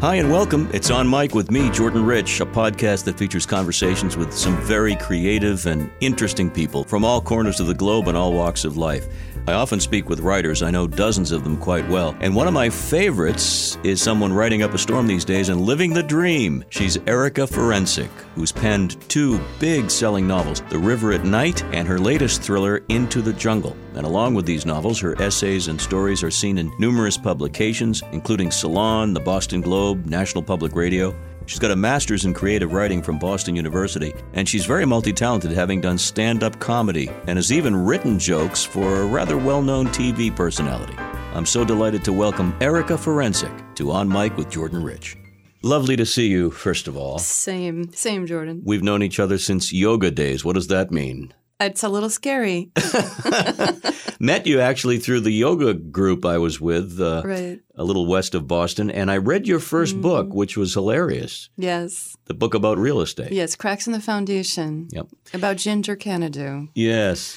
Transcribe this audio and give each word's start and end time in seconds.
Hi 0.00 0.14
and 0.14 0.30
welcome. 0.30 0.70
It's 0.72 0.92
On 0.92 1.10
Mic 1.10 1.34
with 1.34 1.50
me, 1.50 1.70
Jordan 1.70 2.06
Rich, 2.06 2.40
a 2.40 2.46
podcast 2.46 3.02
that 3.02 3.18
features 3.18 3.44
conversations 3.44 4.16
with 4.16 4.32
some 4.32 4.56
very 4.58 4.94
creative 4.94 5.66
and 5.66 5.90
interesting 5.98 6.52
people 6.52 6.84
from 6.84 7.04
all 7.04 7.20
corners 7.20 7.58
of 7.58 7.66
the 7.66 7.74
globe 7.74 8.06
and 8.06 8.16
all 8.16 8.32
walks 8.32 8.64
of 8.64 8.76
life. 8.76 9.08
I 9.48 9.54
often 9.54 9.80
speak 9.80 10.08
with 10.08 10.20
writers. 10.20 10.62
I 10.62 10.70
know 10.70 10.86
dozens 10.86 11.32
of 11.32 11.42
them 11.42 11.56
quite 11.56 11.88
well. 11.88 12.16
And 12.20 12.36
one 12.36 12.46
of 12.46 12.54
my 12.54 12.70
favorites 12.70 13.76
is 13.82 14.00
someone 14.00 14.32
writing 14.32 14.62
up 14.62 14.72
a 14.72 14.78
storm 14.78 15.08
these 15.08 15.24
days 15.24 15.48
and 15.48 15.62
living 15.62 15.92
the 15.92 16.02
dream. 16.04 16.64
She's 16.70 16.96
Erica 17.08 17.40
Ferencik, 17.40 18.10
who's 18.36 18.52
penned 18.52 19.00
two 19.08 19.40
big 19.58 19.90
selling 19.90 20.28
novels, 20.28 20.62
The 20.68 20.78
River 20.78 21.12
at 21.12 21.24
Night 21.24 21.64
and 21.72 21.88
her 21.88 21.98
latest 21.98 22.40
thriller, 22.40 22.84
Into 22.88 23.20
the 23.20 23.32
Jungle. 23.32 23.76
And 23.98 24.06
along 24.06 24.34
with 24.34 24.46
these 24.46 24.64
novels, 24.64 25.00
her 25.00 25.20
essays 25.20 25.66
and 25.66 25.80
stories 25.80 26.22
are 26.22 26.30
seen 26.30 26.56
in 26.58 26.72
numerous 26.78 27.18
publications, 27.18 28.00
including 28.12 28.52
Salon, 28.52 29.12
the 29.12 29.18
Boston 29.18 29.60
Globe, 29.60 30.06
National 30.06 30.40
Public 30.40 30.76
Radio. 30.76 31.12
She's 31.46 31.58
got 31.58 31.72
a 31.72 31.76
master's 31.76 32.24
in 32.24 32.32
creative 32.32 32.72
writing 32.72 33.02
from 33.02 33.18
Boston 33.18 33.56
University, 33.56 34.14
and 34.34 34.48
she's 34.48 34.66
very 34.66 34.86
multi 34.86 35.12
talented, 35.12 35.50
having 35.50 35.80
done 35.80 35.98
stand 35.98 36.44
up 36.44 36.60
comedy 36.60 37.10
and 37.26 37.36
has 37.38 37.50
even 37.50 37.74
written 37.74 38.20
jokes 38.20 38.62
for 38.62 39.00
a 39.00 39.06
rather 39.06 39.36
well 39.36 39.62
known 39.62 39.88
TV 39.88 40.34
personality. 40.34 40.94
I'm 41.34 41.46
so 41.46 41.64
delighted 41.64 42.04
to 42.04 42.12
welcome 42.12 42.56
Erica 42.60 42.92
Ferencik 42.92 43.74
to 43.74 43.90
On 43.90 44.08
Mic 44.08 44.36
with 44.36 44.48
Jordan 44.48 44.80
Rich. 44.80 45.16
Lovely 45.64 45.96
to 45.96 46.06
see 46.06 46.28
you, 46.28 46.52
first 46.52 46.86
of 46.86 46.96
all. 46.96 47.18
Same, 47.18 47.92
same, 47.92 48.26
Jordan. 48.26 48.62
We've 48.64 48.84
known 48.84 49.02
each 49.02 49.18
other 49.18 49.38
since 49.38 49.72
yoga 49.72 50.12
days. 50.12 50.44
What 50.44 50.54
does 50.54 50.68
that 50.68 50.92
mean? 50.92 51.34
It's 51.60 51.82
a 51.82 51.88
little 51.88 52.10
scary. 52.10 52.70
Met 54.20 54.46
you 54.46 54.60
actually 54.60 54.98
through 54.98 55.20
the 55.20 55.32
yoga 55.32 55.74
group 55.74 56.24
I 56.24 56.38
was 56.38 56.60
with, 56.60 57.00
uh, 57.00 57.22
right. 57.24 57.60
a 57.74 57.84
little 57.84 58.06
west 58.06 58.34
of 58.34 58.46
Boston, 58.46 58.90
and 58.90 59.10
I 59.10 59.16
read 59.16 59.46
your 59.46 59.58
1st 59.60 59.92
Mm-hmm. 59.92 60.00
book, 60.02 60.34
which 60.34 60.56
was 60.56 60.74
hilarious. 60.74 61.48
Yes. 61.56 62.16
The 62.26 62.34
book 62.34 62.54
about 62.54 62.78
real 62.78 63.00
estate. 63.00 63.32
Yes, 63.32 63.56
Cracks 63.56 63.86
in 63.86 63.92
the 63.92 64.00
Foundation. 64.00 64.88
Yep. 64.92 65.08
About 65.34 65.56
Ginger 65.56 65.96
Canadu, 65.96 66.68
Yes. 66.74 67.36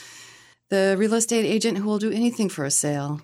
the 0.69 0.95
real 0.97 1.13
estate 1.13 1.45
agent 1.45 1.77
who 1.79 1.85
will 1.85 1.99
do 1.99 2.11
anything 2.11 2.49
for 2.49 2.63
a 2.65 2.71
sale. 2.71 3.21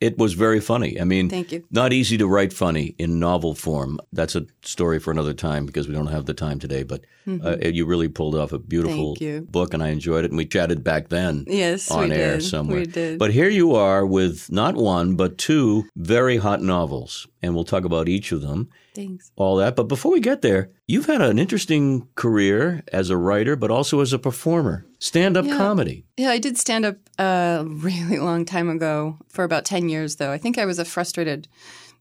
It 0.00 0.16
was 0.16 0.34
very 0.34 0.60
funny. 0.60 1.00
I 1.00 1.04
mean, 1.04 1.28
Thank 1.28 1.50
you. 1.50 1.64
not 1.72 1.92
easy 1.92 2.16
to 2.18 2.26
write 2.28 2.52
funny 2.52 2.94
in 2.98 3.18
novel 3.18 3.56
form. 3.56 3.98
That's 4.12 4.36
a 4.36 4.46
story 4.62 5.00
for 5.00 5.10
another 5.10 5.34
time 5.34 5.66
because 5.66 5.88
we 5.88 5.94
don't 5.94 6.06
have 6.06 6.24
the 6.26 6.34
time 6.34 6.60
today. 6.60 6.84
But 6.84 7.04
uh, 7.26 7.56
you 7.60 7.84
really 7.84 8.08
pulled 8.08 8.36
off 8.36 8.52
a 8.52 8.58
beautiful 8.60 9.16
Mm-hmm. 9.16 9.46
Book, 9.50 9.74
and 9.74 9.82
I 9.82 9.88
enjoyed 9.88 10.24
it. 10.24 10.30
And 10.30 10.38
we 10.38 10.46
chatted 10.46 10.84
back 10.84 11.08
then 11.08 11.44
Yes, 11.48 11.90
on 11.90 12.10
we 12.10 12.14
air 12.14 12.36
did. 12.36 12.44
somewhere. 12.44 12.78
We 12.80 12.86
did. 12.86 13.18
But 13.18 13.32
here 13.32 13.48
you 13.48 13.74
are 13.74 14.06
with 14.06 14.50
not 14.52 14.76
one, 14.76 15.16
but 15.16 15.36
two 15.36 15.86
very 15.96 16.36
hot 16.36 16.62
novels. 16.62 17.26
And 17.42 17.54
we'll 17.54 17.64
talk 17.64 17.84
about 17.84 18.08
each 18.08 18.30
of 18.30 18.40
them, 18.40 18.68
Thanks. 18.94 19.32
all 19.36 19.56
that. 19.56 19.74
But 19.74 19.84
before 19.88 20.12
we 20.12 20.20
get 20.20 20.42
there, 20.42 20.70
you've 20.88 21.06
had 21.06 21.20
an 21.20 21.38
interesting 21.38 22.08
career 22.16 22.82
as 22.92 23.10
a 23.10 23.16
writer, 23.16 23.54
but 23.54 23.70
also 23.70 24.00
as 24.00 24.12
a 24.12 24.18
performer, 24.18 24.84
stand 24.98 25.36
up 25.36 25.44
Yeah. 25.44 25.56
comedy. 25.56 26.04
Yeah, 26.16 26.30
I 26.30 26.38
did 26.38 26.58
stand 26.58 26.84
up 26.86 26.96
a 27.18 27.64
really 27.68 28.18
long 28.18 28.44
time 28.44 28.68
ago 28.68 29.18
for 29.28 29.44
about 29.44 29.64
10 29.64 29.88
years, 29.88 30.16
though. 30.16 30.32
I 30.32 30.38
think 30.38 30.58
I 30.58 30.64
was 30.64 30.78
a 30.80 30.84
frustrated 30.84 31.46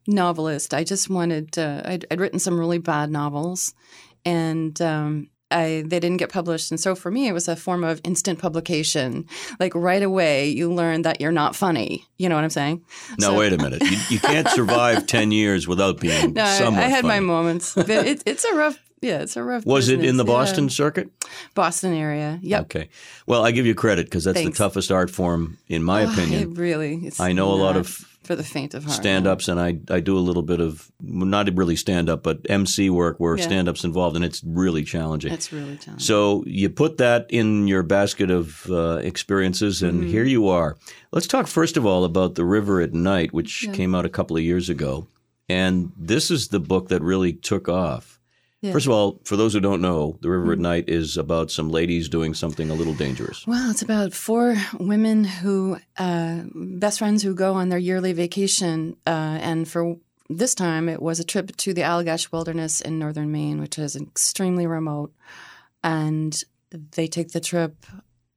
novelist. 0.08 0.74
I 0.74 0.84
just 0.84 1.10
wanted, 1.10 1.58
uh, 1.60 1.82
I'd, 1.86 2.06
I'd 2.10 2.20
written 2.22 2.40
some 2.40 2.58
really 2.60 2.78
bad 2.80 3.12
novels 3.12 3.74
and, 4.26 4.82
um, 4.82 5.30
I, 5.50 5.84
they 5.86 6.00
didn't 6.00 6.18
get 6.18 6.30
published. 6.30 6.72
And 6.72 6.80
so 6.80 6.94
for 6.94 7.10
me, 7.10 7.28
it 7.28 7.34
was 7.34 7.48
a 7.48 7.56
form 7.56 7.84
of 7.84 8.02
instant 8.04 8.40
publication. 8.40 9.26
Like 9.60 9.74
right 9.76 10.04
away, 10.04 10.50
you 10.50 10.72
learn 10.74 11.04
that 11.04 11.22
you're 11.22 11.32
not 11.32 11.56
funny. 11.56 12.06
You 12.18 12.28
know 12.30 12.36
what 12.36 12.44
I'm 12.44 12.50
saying? 12.50 12.84
Now, 13.20 13.28
So- 13.28 13.38
wait 13.40 13.54
a 13.54 13.58
minute. 13.58 13.82
You, 13.82 13.98
you 14.10 14.20
can't 14.20 14.48
survive 14.50 15.08
10 15.18 15.32
years 15.32 15.68
without 15.68 16.00
being 16.00 16.34
No, 16.34 16.44
I, 16.44 16.58
somewhat 16.58 16.84
I 16.84 16.88
had 16.90 17.06
my 17.06 17.20
moments. 17.22 17.74
But 17.76 17.90
it, 17.90 18.24
it's 18.26 18.44
a 18.44 18.54
rough, 18.56 18.78
yeah, 19.02 19.20
it's 19.22 19.38
a 19.38 19.44
rough 19.44 19.66
Was 19.66 19.88
it 19.88 19.94
in 19.96 20.00
business, 20.02 20.18
the 20.18 20.32
yeah. 20.32 20.38
Boston 20.38 20.70
circuit? 20.70 21.10
Boston 21.56 21.94
area. 21.94 22.40
Yep. 22.42 22.62
Okay. 22.64 22.90
Well, 23.26 23.46
I 23.46 23.52
give 23.52 23.66
you 23.66 23.74
credit 23.76 24.08
because 24.08 24.26
that's 24.26 24.38
Thanks. 24.40 24.58
the 24.58 24.64
toughest 24.66 24.92
art 24.92 25.10
form, 25.10 25.58
in 25.70 25.84
my 25.84 26.04
Oh, 26.06 26.12
opinion. 26.12 26.56
Really. 26.56 26.96
It's 27.06 27.20
I 27.20 27.32
know 27.32 27.52
a 27.54 27.56
lot 27.56 27.78
of 27.78 27.88
for 28.28 28.36
the 28.36 28.44
faint 28.44 28.74
of 28.74 28.84
heart. 28.84 28.96
stand 28.96 29.26
ups, 29.26 29.48
and 29.48 29.60
I, 29.60 29.80
I 29.90 30.00
do 30.02 30.18
a 30.18 30.20
little 30.20 30.44
bit 30.44 30.60
of, 30.60 30.92
not 31.02 31.50
really 31.58 31.76
stand 31.76 32.10
up, 32.10 32.22
but 32.22 32.40
MC 32.50 32.90
work 32.90 33.20
where 33.20 33.38
Yeah. 33.38 33.44
stand 33.46 33.68
up's 33.70 33.84
involved, 33.84 34.16
and 34.16 34.24
it's 34.26 34.44
really 34.44 34.84
challenging. 34.84 35.32
It's 35.34 35.52
really 35.52 35.78
challenging. 35.78 36.06
So 36.06 36.44
you 36.46 36.70
put 36.70 36.98
that 36.98 37.26
in 37.30 37.68
your 37.68 37.82
basket 37.84 38.30
of 38.30 38.70
uh, 38.70 38.98
experiences, 39.02 39.82
and 39.82 40.02
Mm-hmm. 40.02 40.12
here 40.12 40.26
you 40.26 40.48
are. 40.50 40.78
Let's 41.12 41.28
talk 41.28 41.48
first 41.48 41.78
of 41.78 41.86
all 41.86 42.04
about 42.04 42.36
The 42.36 42.46
River 42.46 42.82
at 42.82 42.94
Night, 42.94 43.34
which 43.34 43.68
came 43.74 43.96
out 43.96 44.06
a 44.06 44.10
couple 44.10 44.38
of 44.38 44.44
years 44.44 44.70
ago. 44.70 45.08
And 45.50 45.92
this 45.98 46.30
is 46.30 46.50
the 46.50 46.60
book 46.60 46.90
that 46.90 47.02
really 47.02 47.32
took 47.34 47.70
off. 47.70 48.17
Yeah. 48.62 48.72
First 48.72 48.88
of 48.88 48.92
all, 48.92 49.20
for 49.24 49.36
those 49.36 49.54
who 49.54 49.60
don't 49.60 49.82
know, 49.82 50.18
The 50.22 50.30
River 50.32 50.44
Mm-hmm. 50.46 50.52
at 50.54 50.60
Night 50.60 50.90
is 50.90 51.16
about 51.16 51.52
some 51.52 51.70
ladies 51.70 52.10
doing 52.10 52.34
something 52.34 52.72
a 52.72 52.74
little 52.74 52.96
dangerous. 52.96 53.46
Well, 53.46 53.70
it's 53.70 53.84
about 53.84 54.14
four 54.14 54.56
women 54.80 55.26
who, 55.26 55.78
uh, 55.98 56.42
best 56.56 56.98
friends 56.98 57.22
who 57.22 57.36
go 57.36 57.54
on 57.54 57.70
their 57.70 57.78
yearly 57.78 58.14
vacation. 58.14 58.98
Uh, 59.06 59.38
and 59.42 59.68
for 59.68 59.98
this 60.28 60.56
time, 60.56 60.90
it 60.90 61.02
was 61.02 61.20
a 61.20 61.24
trip 61.24 61.56
to 61.58 61.74
the 61.74 61.82
Allagash 61.82 62.32
Wilderness 62.32 62.82
in 62.82 62.98
northern 62.98 63.32
Maine, 63.32 63.60
which 63.62 63.78
is 63.78 63.96
extremely 63.96 64.66
remote. 64.66 65.14
And 65.84 66.36
they 66.72 67.08
take 67.08 67.34
the 67.34 67.40
trip, 67.40 67.86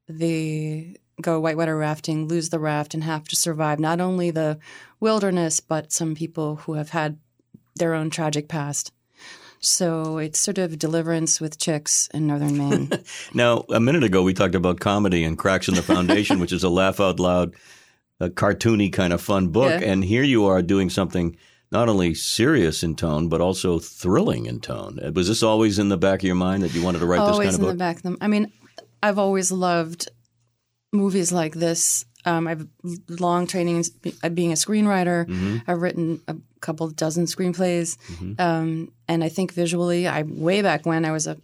they 0.07 0.97
go 1.19 1.39
whitewater 1.39 1.75
rafting, 1.77 2.27
lose 2.27 2.49
the 2.49 2.59
raft, 2.59 2.93
and 2.93 3.03
have 3.03 3.27
to 3.29 3.35
survive 3.35 3.79
not 3.79 3.99
only 3.99 4.29
the 4.29 4.59
wilderness, 4.99 5.59
but 5.59 5.91
some 5.91 6.13
people 6.15 6.57
who 6.57 6.73
have 6.73 6.89
had 6.91 7.17
their 7.75 7.93
own 7.95 8.09
tragic 8.11 8.47
past. 8.47 8.91
So 9.61 10.17
it's 10.17 10.39
sort 10.39 10.57
of 10.57 10.79
deliverance 10.79 11.39
with 11.39 11.59
chicks 11.59 12.09
in 12.13 12.25
northern 12.27 12.57
Maine. 12.57 12.91
Now, 13.33 13.63
a 13.69 13.79
minute 13.79 14.03
ago, 14.03 14.23
we 14.23 14.33
talked 14.33 14.55
about 14.55 14.79
comedy 14.79 15.23
and 15.23 15.37
Cracks 15.37 15.67
in 15.67 15.75
the 15.75 15.83
Foundation, 15.83 16.39
which 16.39 16.51
is 16.51 16.63
a 16.63 16.69
laugh 16.69 16.99
out 16.99 17.19
loud, 17.19 17.55
a 18.19 18.29
cartoony 18.29 18.91
kind 18.91 19.13
of 19.13 19.21
fun 19.21 19.49
book. 19.49 19.69
Yeah. 19.69 19.87
And 19.87 20.03
here 20.03 20.23
you 20.23 20.45
are 20.45 20.63
doing 20.63 20.89
something 20.89 21.37
not 21.71 21.87
only 21.89 22.13
serious 22.15 22.83
in 22.83 22.95
tone, 22.95 23.29
but 23.29 23.39
also 23.39 23.79
thrilling 23.79 24.45
in 24.47 24.59
tone. 24.59 24.99
Uh, 24.99 25.11
Was 25.11 25.27
this 25.27 25.43
always 25.43 25.79
in 25.79 25.89
the 25.89 25.97
back 25.97 26.21
of 26.21 26.25
your 26.25 26.35
mind 26.35 26.63
that 26.63 26.73
you 26.73 26.83
wanted 26.83 26.99
to 26.99 27.05
write 27.05 27.19
always 27.19 27.37
this 27.37 27.45
kind 27.45 27.53
of 27.55 27.59
book? 27.59 27.63
Always 27.63 27.71
in 27.71 27.77
the 27.77 27.83
back 27.83 27.95
of 27.97 28.03
them. 28.03 28.17
I 28.19 28.27
mean, 28.27 28.51
I've 29.03 29.19
always 29.19 29.51
loved 29.51 30.09
movies 30.91 31.31
like 31.31 31.53
this. 31.53 32.05
Um, 32.25 32.47
I've 32.47 32.67
long 33.07 33.47
training 33.47 33.83
in 34.03 34.13
uh, 34.23 34.29
being 34.29 34.51
a 34.51 34.55
screenwriter. 34.55 35.25
Mm-hmm. 35.25 35.57
I've 35.67 35.81
written 35.81 36.21
a 36.27 36.35
couple 36.59 36.87
dozen 36.89 37.25
screenplays, 37.25 37.97
um, 38.39 38.91
and 39.07 39.23
I 39.23 39.29
think 39.29 39.53
visually, 39.53 40.07
I 40.07 40.21
way 40.23 40.61
back 40.61 40.85
when 40.85 41.05
I 41.05 41.11
was 41.11 41.27
a, 41.27 41.37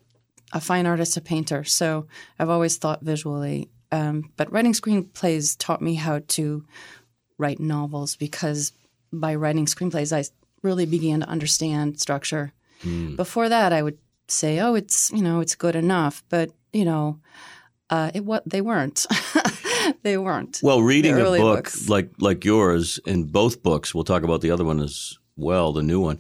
a 0.54 0.62
fine 0.62 0.86
artist, 0.86 1.18
a 1.18 1.22
painter. 1.22 1.64
So 1.64 2.08
I've 2.40 2.50
always 2.50 2.78
thought 2.78 3.02
visually. 3.02 3.70
Um, 3.92 4.32
but 4.36 4.52
writing 4.52 4.74
screenplays 4.74 5.56
taught 5.58 5.82
me 5.82 5.96
how 5.96 6.22
to 6.28 6.66
write 7.38 7.60
novels 7.60 8.16
because 8.16 8.74
by 9.14 9.36
writing 9.36 9.66
screenplays, 9.66 10.16
I 10.16 10.26
really 10.62 10.86
began 10.86 11.22
to 11.22 11.30
understand 11.30 12.00
structure. 12.00 12.54
Before 13.16 13.50
that, 13.50 13.74
I 13.74 13.82
would 13.82 13.98
say, 14.28 14.60
"Oh, 14.60 14.76
it's 14.76 15.12
you 15.12 15.24
know, 15.24 15.40
it's 15.40 15.56
good 15.56 15.76
enough," 15.76 16.24
but 16.30 16.52
you 16.74 16.86
know, 16.86 17.20
uh, 17.90 18.12
it 18.14 18.24
what 18.24 18.48
they 18.48 18.62
weren't. 18.62 19.06
they 20.04 20.18
weren't. 20.18 20.60
Well, 20.64 20.82
reading 20.82 21.20
a 21.20 21.24
book 21.24 21.40
books. 21.40 21.90
like 21.90 22.10
like 22.20 22.46
yours 22.46 23.00
in 23.06 23.26
both 23.26 23.64
books, 23.64 23.94
we'll 23.94 24.04
talk 24.04 24.24
about 24.24 24.42
the 24.42 24.52
other 24.52 24.66
one 24.66 24.80
as 24.80 25.18
well, 25.36 25.74
the 25.74 25.84
new 25.84 26.00
one. 26.00 26.20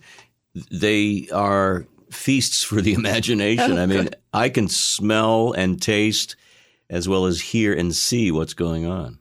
They 0.71 1.27
are 1.33 1.85
feasts 2.11 2.63
for 2.63 2.81
the 2.81 2.93
imagination. 3.01 3.77
Oh, 3.77 3.81
I 3.81 3.85
mean, 3.85 4.09
I 4.33 4.49
can 4.49 4.67
smell 4.67 5.53
and 5.53 5.81
taste 5.81 6.35
as 6.89 7.07
well 7.07 7.25
as 7.25 7.41
hear 7.41 7.73
and 7.73 7.95
see 7.95 8.31
what's 8.31 8.53
going 8.53 8.85
on. 8.85 9.19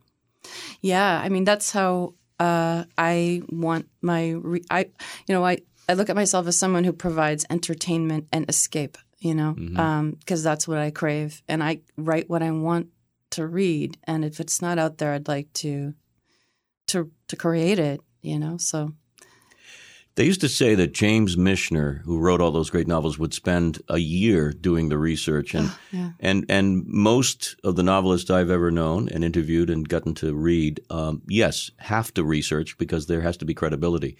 Yeah, 0.80 1.20
I 1.22 1.28
mean 1.28 1.44
that's 1.44 1.72
how 1.72 2.14
uh, 2.38 2.84
I 2.96 3.42
want 3.48 3.88
my. 4.02 4.30
Re- 4.30 4.64
I 4.70 4.90
you 5.26 5.34
know 5.34 5.44
I 5.44 5.58
I 5.88 5.94
look 5.94 6.10
at 6.10 6.16
myself 6.16 6.46
as 6.46 6.58
someone 6.58 6.84
who 6.84 6.92
provides 6.92 7.46
entertainment 7.50 8.28
and 8.32 8.48
escape. 8.48 8.98
You 9.18 9.34
know, 9.34 10.12
because 10.20 10.42
that's 10.42 10.68
what 10.68 10.78
I 10.78 10.90
crave, 10.90 11.42
and 11.48 11.64
I 11.64 11.80
write 11.96 12.28
what 12.28 12.42
I 12.42 12.50
want 12.50 12.88
to 13.36 13.46
read, 13.46 13.98
and 14.04 14.24
if 14.24 14.40
it's 14.40 14.60
not 14.60 14.78
out 14.78 14.98
there, 14.98 15.12
I'd 15.12 15.28
like 15.28 15.52
to 15.54 15.94
to 16.88 17.10
to 17.28 17.36
create 17.36 17.78
it. 17.78 18.00
You 18.22 18.38
know, 18.38 18.56
so 18.58 18.92
They 20.16 20.24
used 20.24 20.40
to 20.40 20.48
say 20.48 20.74
that 20.74 20.94
James 20.94 21.36
Michener, 21.36 22.02
who 22.04 22.18
wrote 22.18 22.40
all 22.40 22.50
those 22.50 22.70
great 22.70 22.88
novels, 22.88 23.18
would 23.18 23.34
spend 23.34 23.80
a 23.88 23.98
year 23.98 24.52
doing 24.52 24.88
the 24.88 24.98
research, 24.98 25.54
and 25.54 25.70
yeah. 25.92 26.10
and 26.20 26.44
and 26.48 26.84
most 26.86 27.56
of 27.62 27.76
the 27.76 27.82
novelists 27.82 28.30
I've 28.30 28.50
ever 28.50 28.70
known 28.70 29.08
and 29.08 29.22
interviewed 29.24 29.70
and 29.70 29.88
gotten 29.88 30.14
to 30.14 30.34
read, 30.34 30.80
um, 30.90 31.22
yes, 31.28 31.70
have 31.78 32.12
to 32.14 32.24
research 32.24 32.78
because 32.78 33.06
there 33.06 33.20
has 33.22 33.36
to 33.38 33.44
be 33.44 33.54
credibility. 33.54 34.16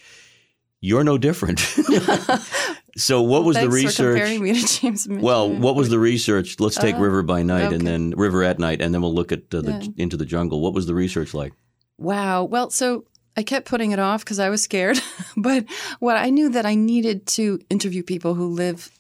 You're 0.80 1.04
no 1.04 1.18
different. 1.18 1.58
so, 2.96 3.22
what 3.22 3.44
was 3.44 3.56
the 3.56 3.68
research? 3.68 4.16
comparing 4.18 4.42
me 4.42 4.52
to 4.54 4.66
James. 4.66 5.06
Michener. 5.06 5.20
Well, 5.20 5.50
what 5.50 5.76
was 5.76 5.88
the 5.90 5.98
research? 5.98 6.58
Let's 6.60 6.76
take 6.76 6.96
Uh, 6.96 7.00
River 7.00 7.22
by 7.22 7.42
Night 7.42 7.72
and 7.72 7.86
then 7.86 8.10
River 8.16 8.42
at 8.42 8.58
Night, 8.58 8.80
and 8.80 8.92
then 8.94 9.02
we'll 9.02 9.14
look 9.14 9.32
at 9.32 9.54
uh, 9.54 9.60
the 9.60 9.72
Yeah. 9.72 9.88
into 10.04 10.16
the 10.16 10.24
jungle. 10.26 10.60
What 10.60 10.74
was 10.74 10.86
the 10.86 10.94
research 10.94 11.34
like? 11.34 11.52
Wow. 11.98 12.44
Well, 12.44 12.70
so 12.70 13.04
I 13.36 13.42
kept 13.42 13.66
putting 13.68 13.92
it 13.92 13.98
off 13.98 14.24
because 14.24 14.38
I 14.38 14.48
was 14.48 14.62
scared. 14.62 14.98
but 15.36 15.64
what 15.98 16.16
I 16.16 16.30
knew 16.30 16.48
that 16.50 16.66
I 16.66 16.74
needed 16.74 17.26
to 17.28 17.58
interview 17.70 18.02
people 18.02 18.34
who 18.34 18.48
live 18.48 18.90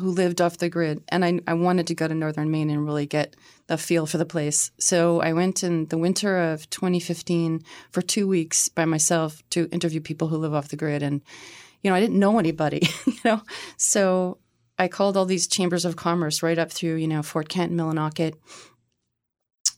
who 0.00 0.10
lived 0.12 0.40
off 0.40 0.58
the 0.58 0.68
grid, 0.68 1.02
and 1.08 1.24
I, 1.24 1.40
I 1.48 1.54
wanted 1.54 1.88
to 1.88 1.94
go 1.96 2.06
to 2.06 2.14
northern 2.14 2.52
Maine 2.52 2.70
and 2.70 2.84
really 2.84 3.04
get 3.06 3.34
the 3.66 3.76
feel 3.76 4.06
for 4.06 4.16
the 4.16 4.24
place. 4.24 4.70
So 4.78 5.20
I 5.20 5.32
went 5.32 5.64
in 5.64 5.86
the 5.86 5.98
winter 5.98 6.38
of 6.38 6.70
2015 6.70 7.64
for 7.90 8.00
two 8.00 8.28
weeks 8.28 8.68
by 8.68 8.84
myself 8.84 9.42
to 9.50 9.68
interview 9.70 10.00
people 10.00 10.28
who 10.28 10.36
live 10.36 10.54
off 10.54 10.68
the 10.68 10.76
grid, 10.76 11.02
and 11.02 11.20
you 11.82 11.90
know 11.90 11.96
I 11.96 12.00
didn't 12.00 12.18
know 12.18 12.38
anybody, 12.38 12.88
you 13.06 13.18
know, 13.24 13.42
so 13.76 14.38
I 14.78 14.88
called 14.88 15.16
all 15.16 15.24
these 15.24 15.46
chambers 15.46 15.84
of 15.84 15.96
commerce 15.96 16.42
right 16.42 16.58
up 16.58 16.70
through 16.70 16.96
you 16.96 17.08
know 17.08 17.22
Fort 17.22 17.48
Kent, 17.48 17.72
Millinocket, 17.72 18.34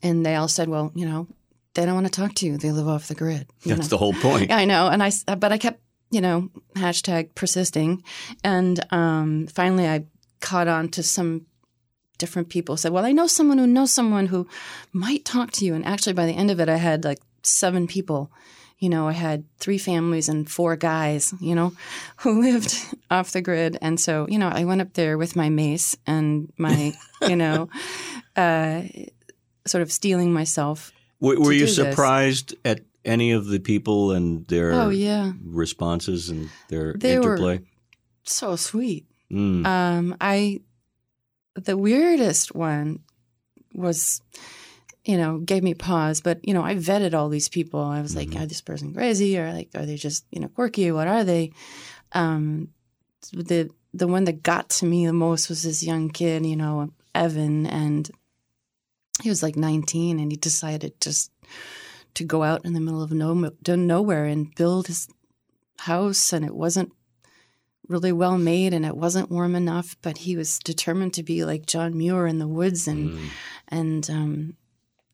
and 0.03 0.25
they 0.25 0.35
all 0.35 0.49
said, 0.49 0.69
well, 0.69 0.93
you 0.95 1.07
know, 1.07 1.27
they 1.75 1.85
don't 1.85 1.95
want 1.95 2.07
to 2.07 2.13
talk 2.13 2.35
to 2.35 2.47
you. 2.47 2.57
They 2.57 2.73
live 2.73 2.89
off 2.89 3.09
the 3.09 3.15
grid. 3.15 3.47
That's 3.65 3.83
know? 3.83 3.87
the 3.87 3.99
whole 3.99 4.15
point. 4.15 4.51
Yeah, 4.51 4.57
I 4.57 4.65
know. 4.65 4.89
And 4.89 5.03
I, 5.03 5.13
but 5.37 5.53
I 5.53 5.59
kept, 5.59 5.81
you 6.11 6.21
know, 6.21 6.51
hashtag 6.75 7.35
persisting. 7.35 8.03
And 8.43 8.81
um, 8.93 9.47
finally 9.47 9.87
I 9.87 10.05
caught 10.41 10.69
on 10.69 10.89
to 10.91 11.03
some 11.03 11.47
different 12.19 12.49
people 12.49 12.77
said, 12.77 12.93
well, 12.93 13.05
I 13.05 13.13
know 13.13 13.27
someone 13.27 13.59
who 13.59 13.67
knows 13.67 13.93
someone 13.93 14.27
who 14.27 14.47
might 14.93 15.25
talk 15.25 15.53
to 15.53 15.65
you. 15.65 15.75
And 15.75 15.85
actually 15.85 16.13
by 16.13 16.27
the 16.27 16.33
end 16.33 16.51
of 16.51 16.61
it, 16.61 16.69
I 16.69 16.77
had 16.77 17.05
like 17.05 17.19
seven 17.43 17.87
people. 17.87 18.31
You 18.81 18.89
know, 18.89 19.07
I 19.07 19.13
had 19.13 19.45
three 19.59 19.79
families 19.79 20.29
and 20.29 20.51
four 20.51 20.75
guys, 20.77 21.33
you 21.41 21.55
know, 21.55 21.73
who 22.17 22.41
lived 22.43 22.75
off 23.11 23.31
the 23.33 23.43
grid. 23.43 23.77
And 23.81 24.01
so, 24.01 24.27
you 24.29 24.39
know, 24.39 24.49
I 24.49 24.65
went 24.65 24.81
up 24.81 24.95
there 24.95 25.17
with 25.19 25.37
my 25.37 25.49
mace 25.51 25.97
and 26.07 26.51
my, 26.57 26.93
you 27.29 27.37
know, 27.37 27.69
uh, 28.37 28.83
sort 29.67 29.83
of 29.83 29.93
stealing 29.93 30.33
myself 30.33 30.93
Were, 31.21 31.39
were 31.39 31.53
you 31.53 31.61
do 31.61 31.67
this. 31.67 31.75
surprised 31.77 32.55
at 32.65 32.81
any 33.05 33.33
of 33.33 33.47
the 33.47 33.59
people 33.61 34.13
and 34.13 34.47
their 34.49 34.73
Oh 34.73 34.89
yeah, 34.91 35.33
responses 35.45 36.29
and 36.31 36.49
their 36.69 36.95
They 36.95 37.15
interplay? 37.17 37.61
so 38.25 38.57
sweet. 38.57 39.07
Mm. 39.31 39.65
Um, 39.67 40.17
I 40.21 40.61
the 41.55 41.77
weirdest 41.77 42.55
one 42.55 43.01
was, 43.75 44.23
you 45.05 45.17
know, 45.17 45.39
gave 45.39 45.63
me 45.63 45.75
pause. 45.75 46.21
But 46.21 46.47
you 46.47 46.53
know, 46.55 46.63
I 46.63 46.75
vetted 46.77 47.15
all 47.15 47.29
these 47.29 47.49
people. 47.49 47.81
I 47.81 48.01
was 48.03 48.15
like, 48.15 48.29
Mhm. 48.31 48.41
are 48.43 48.47
this 48.47 48.61
person 48.61 48.93
crazy 48.95 49.39
or 49.39 49.53
like, 49.53 49.71
are 49.75 49.87
they 49.87 49.97
just 49.97 50.25
you 50.31 50.41
know 50.41 50.49
quirky? 50.49 50.91
What 50.93 51.09
are 51.09 51.25
they? 51.25 51.53
Um, 52.13 52.69
the 53.33 53.71
the 53.95 54.07
one 54.07 54.25
that 54.25 54.43
got 54.43 54.69
to 54.71 54.87
me 54.87 55.07
the 55.07 55.13
most 55.13 55.49
was 55.49 55.63
this 55.63 55.83
young 55.83 56.11
kid, 56.11 56.47
you 56.47 56.57
know, 56.57 56.93
Evan, 57.15 57.67
and 57.67 58.11
he 59.23 59.29
was 59.29 59.43
like 59.43 59.57
19, 59.57 60.19
and 60.21 60.31
he 60.33 60.37
decided 60.37 60.99
just 61.01 61.31
to 62.15 62.25
go 62.25 62.43
out 62.43 62.65
in 62.65 62.73
the 62.73 62.81
middle 62.81 63.03
of 63.03 63.11
no, 63.13 63.51
nowhere 63.67 64.25
and 64.25 64.55
build 64.55 64.87
his 64.87 65.09
house, 65.81 66.33
and 66.33 66.45
it 66.45 66.55
wasn't 66.55 66.93
really 67.89 68.13
well 68.13 68.39
made 68.39 68.73
and 68.73 68.87
it 68.87 68.97
wasn't 68.97 69.31
warm 69.31 69.57
enough, 69.57 69.97
but 70.03 70.19
he 70.19 70.37
was 70.37 70.59
determined 70.61 71.13
to 71.15 71.23
be 71.25 71.45
like 71.45 71.67
John 71.67 71.97
Muir 71.99 72.27
in 72.29 72.39
the 72.39 72.47
woods 72.49 72.87
and 72.87 73.11
Mm. 73.11 73.29
and 73.69 74.11
um, 74.11 74.57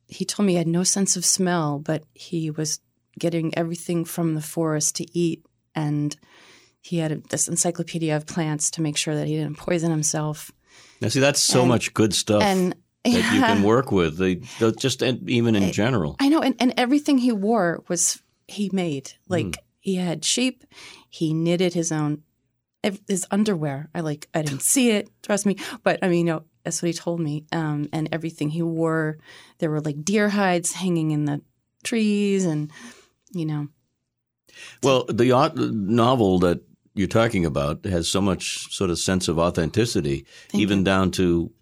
he 0.08 0.24
told 0.24 0.46
me 0.46 0.52
he 0.52 0.58
had 0.58 0.68
no 0.68 0.82
sense 0.84 1.16
of 1.16 1.24
smell, 1.24 1.78
but 1.78 2.04
he 2.14 2.50
was 2.50 2.80
getting 3.18 3.56
everything 3.56 4.04
from 4.04 4.34
the 4.34 4.42
forest 4.42 4.96
to 4.96 5.18
eat 5.18 5.44
and 5.74 6.16
he 6.80 6.98
had 6.98 7.24
this 7.30 7.48
encyclopedia 7.48 8.14
of 8.14 8.26
plants 8.26 8.70
to 8.72 8.82
make 8.82 8.96
sure 8.96 9.14
that 9.16 9.26
he 9.26 9.36
didn't 9.36 9.56
poison 9.58 9.90
himself. 9.90 10.52
Now, 11.00 11.08
see, 11.08 11.20
that's 11.20 11.42
so 11.42 11.60
And- 11.60 11.68
much 11.68 11.92
good 11.94 12.14
stuff 12.14 12.42
and 12.42 12.74
that 13.04 13.12
you 13.34 13.40
can 13.40 13.62
work 13.62 13.90
with. 13.92 14.18
They, 14.18 14.36
just 14.78 15.02
and 15.02 15.28
even 15.28 15.56
in 15.56 15.64
I- 15.64 15.70
general. 15.70 16.16
I 16.20 16.28
know, 16.28 16.40
and, 16.42 16.54
and 16.60 16.74
everything 16.76 17.18
he 17.18 17.32
wore 17.32 17.82
was 17.88 18.22
he 18.48 18.70
made. 18.72 19.12
Hmm. 19.26 19.32
Like 19.32 19.56
he 19.80 19.96
had 19.96 20.24
sheep, 20.24 20.64
he 21.08 21.34
knitted 21.34 21.74
his 21.74 21.90
own 21.90 22.22
his 23.08 23.26
underwear. 23.32 23.88
I 23.94 24.00
like 24.00 24.28
I 24.32 24.42
didn't 24.42 24.62
see 24.62 24.90
it, 24.90 25.08
trust 25.22 25.44
me, 25.46 25.56
but 25.82 25.98
I 26.02 26.08
mean, 26.08 26.26
you 26.26 26.32
know, 26.32 26.44
that's 26.66 26.82
what 26.82 26.88
he 26.88 26.92
told 26.92 27.20
me. 27.20 27.44
Um, 27.52 27.88
and 27.92 28.08
everything 28.10 28.50
he 28.50 28.60
wore, 28.62 29.18
there 29.58 29.70
were 29.70 29.80
like 29.80 30.04
deer 30.04 30.28
hides 30.28 30.72
hanging 30.72 31.12
in 31.12 31.24
the 31.24 31.40
trees, 31.84 32.44
and 32.44 32.70
you 33.32 33.46
know, 33.46 33.68
Well, 34.82 35.04
the 35.08 35.26
novel 35.72 36.38
that 36.40 36.60
you're 36.94 37.06
talking 37.08 37.44
about 37.46 37.84
has 37.84 38.08
so 38.08 38.20
much 38.20 38.72
sort 38.74 38.90
of 38.90 38.98
sense 38.98 39.28
of 39.28 39.38
authenticity, 39.38 40.26
Thank 40.48 40.62
even 40.62 40.78
you. 40.78 40.84
down 40.84 41.10
to 41.12 41.52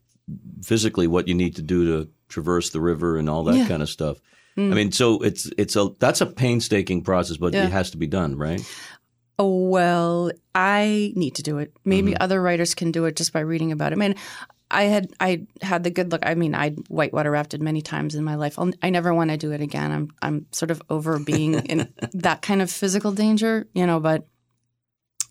physically 0.63 1.07
what 1.07 1.29
you 1.29 1.35
need 1.35 1.57
to 1.57 1.63
do 1.63 1.85
to 1.85 2.11
traverse 2.29 2.71
the 2.71 2.81
river 2.81 3.19
and 3.19 3.29
all 3.29 3.45
that 3.45 3.57
Yeah. 3.57 3.69
kind 3.69 3.83
of 3.83 3.89
stuff. 3.91 4.19
Mm. 4.57 4.73
I 4.73 4.75
mean, 4.75 4.93
so 4.93 5.21
it's 5.21 5.51
it's 5.59 5.77
a 5.77 5.91
that's 5.99 6.21
a 6.23 6.27
painstaking 6.27 7.03
process, 7.03 7.37
but 7.37 7.53
Yeah. 7.53 7.67
it 7.67 7.73
has 7.73 7.91
to 7.91 7.99
be 7.99 8.07
done, 8.07 8.37
right? 8.39 8.63
Oh, 9.37 9.69
well, 9.69 10.31
I 10.55 11.13
need 11.17 11.35
to 11.35 11.43
do 11.43 11.59
it. 11.59 11.73
Maybe 11.85 12.13
Mhm. 12.13 12.19
other 12.21 12.41
writers 12.41 12.73
can 12.77 12.93
do 12.93 13.05
it 13.07 13.17
just 13.17 13.33
by 13.33 13.41
reading 13.41 13.73
about 13.73 13.91
it. 13.93 13.97
I 13.97 13.99
mean, 13.99 14.15
I 14.71 14.85
had 14.85 15.13
I 15.21 15.47
had 15.63 15.85
the 15.85 15.91
good 15.91 16.11
luck. 16.11 16.23
I 16.25 16.35
mean, 16.35 16.55
I 16.55 16.71
whitewater 16.89 17.31
rafted 17.31 17.63
many 17.63 17.83
times 17.83 18.15
in 18.15 18.25
my 18.25 18.35
life. 18.35 18.59
I'll, 18.59 18.71
I 18.83 18.91
never 18.91 19.15
want 19.15 19.31
to 19.31 19.37
do 19.37 19.53
it 19.53 19.61
again. 19.61 19.93
I'm 19.93 20.11
I'm 20.23 20.47
sort 20.53 20.71
of 20.71 20.83
over 20.91 21.19
being 21.19 21.55
in 21.55 21.93
that 22.15 22.43
kind 22.43 22.63
of 22.63 22.71
physical 22.71 23.13
danger, 23.13 23.69
you 23.75 23.87
know. 23.87 24.01
But 24.01 24.27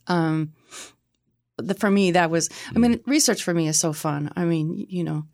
um, 0.07 0.53
the, 1.57 1.74
for 1.74 1.89
me, 1.89 2.12
that 2.12 2.30
was. 2.30 2.50
I 2.75 2.80
mean, 2.80 3.01
research 3.06 3.44
for 3.44 3.53
me 3.53 3.68
is 3.68 3.80
so 3.80 3.91
fun. 3.91 4.31
I 4.35 4.45
mean, 4.45 4.85
you 4.88 5.03
know, 5.03 5.25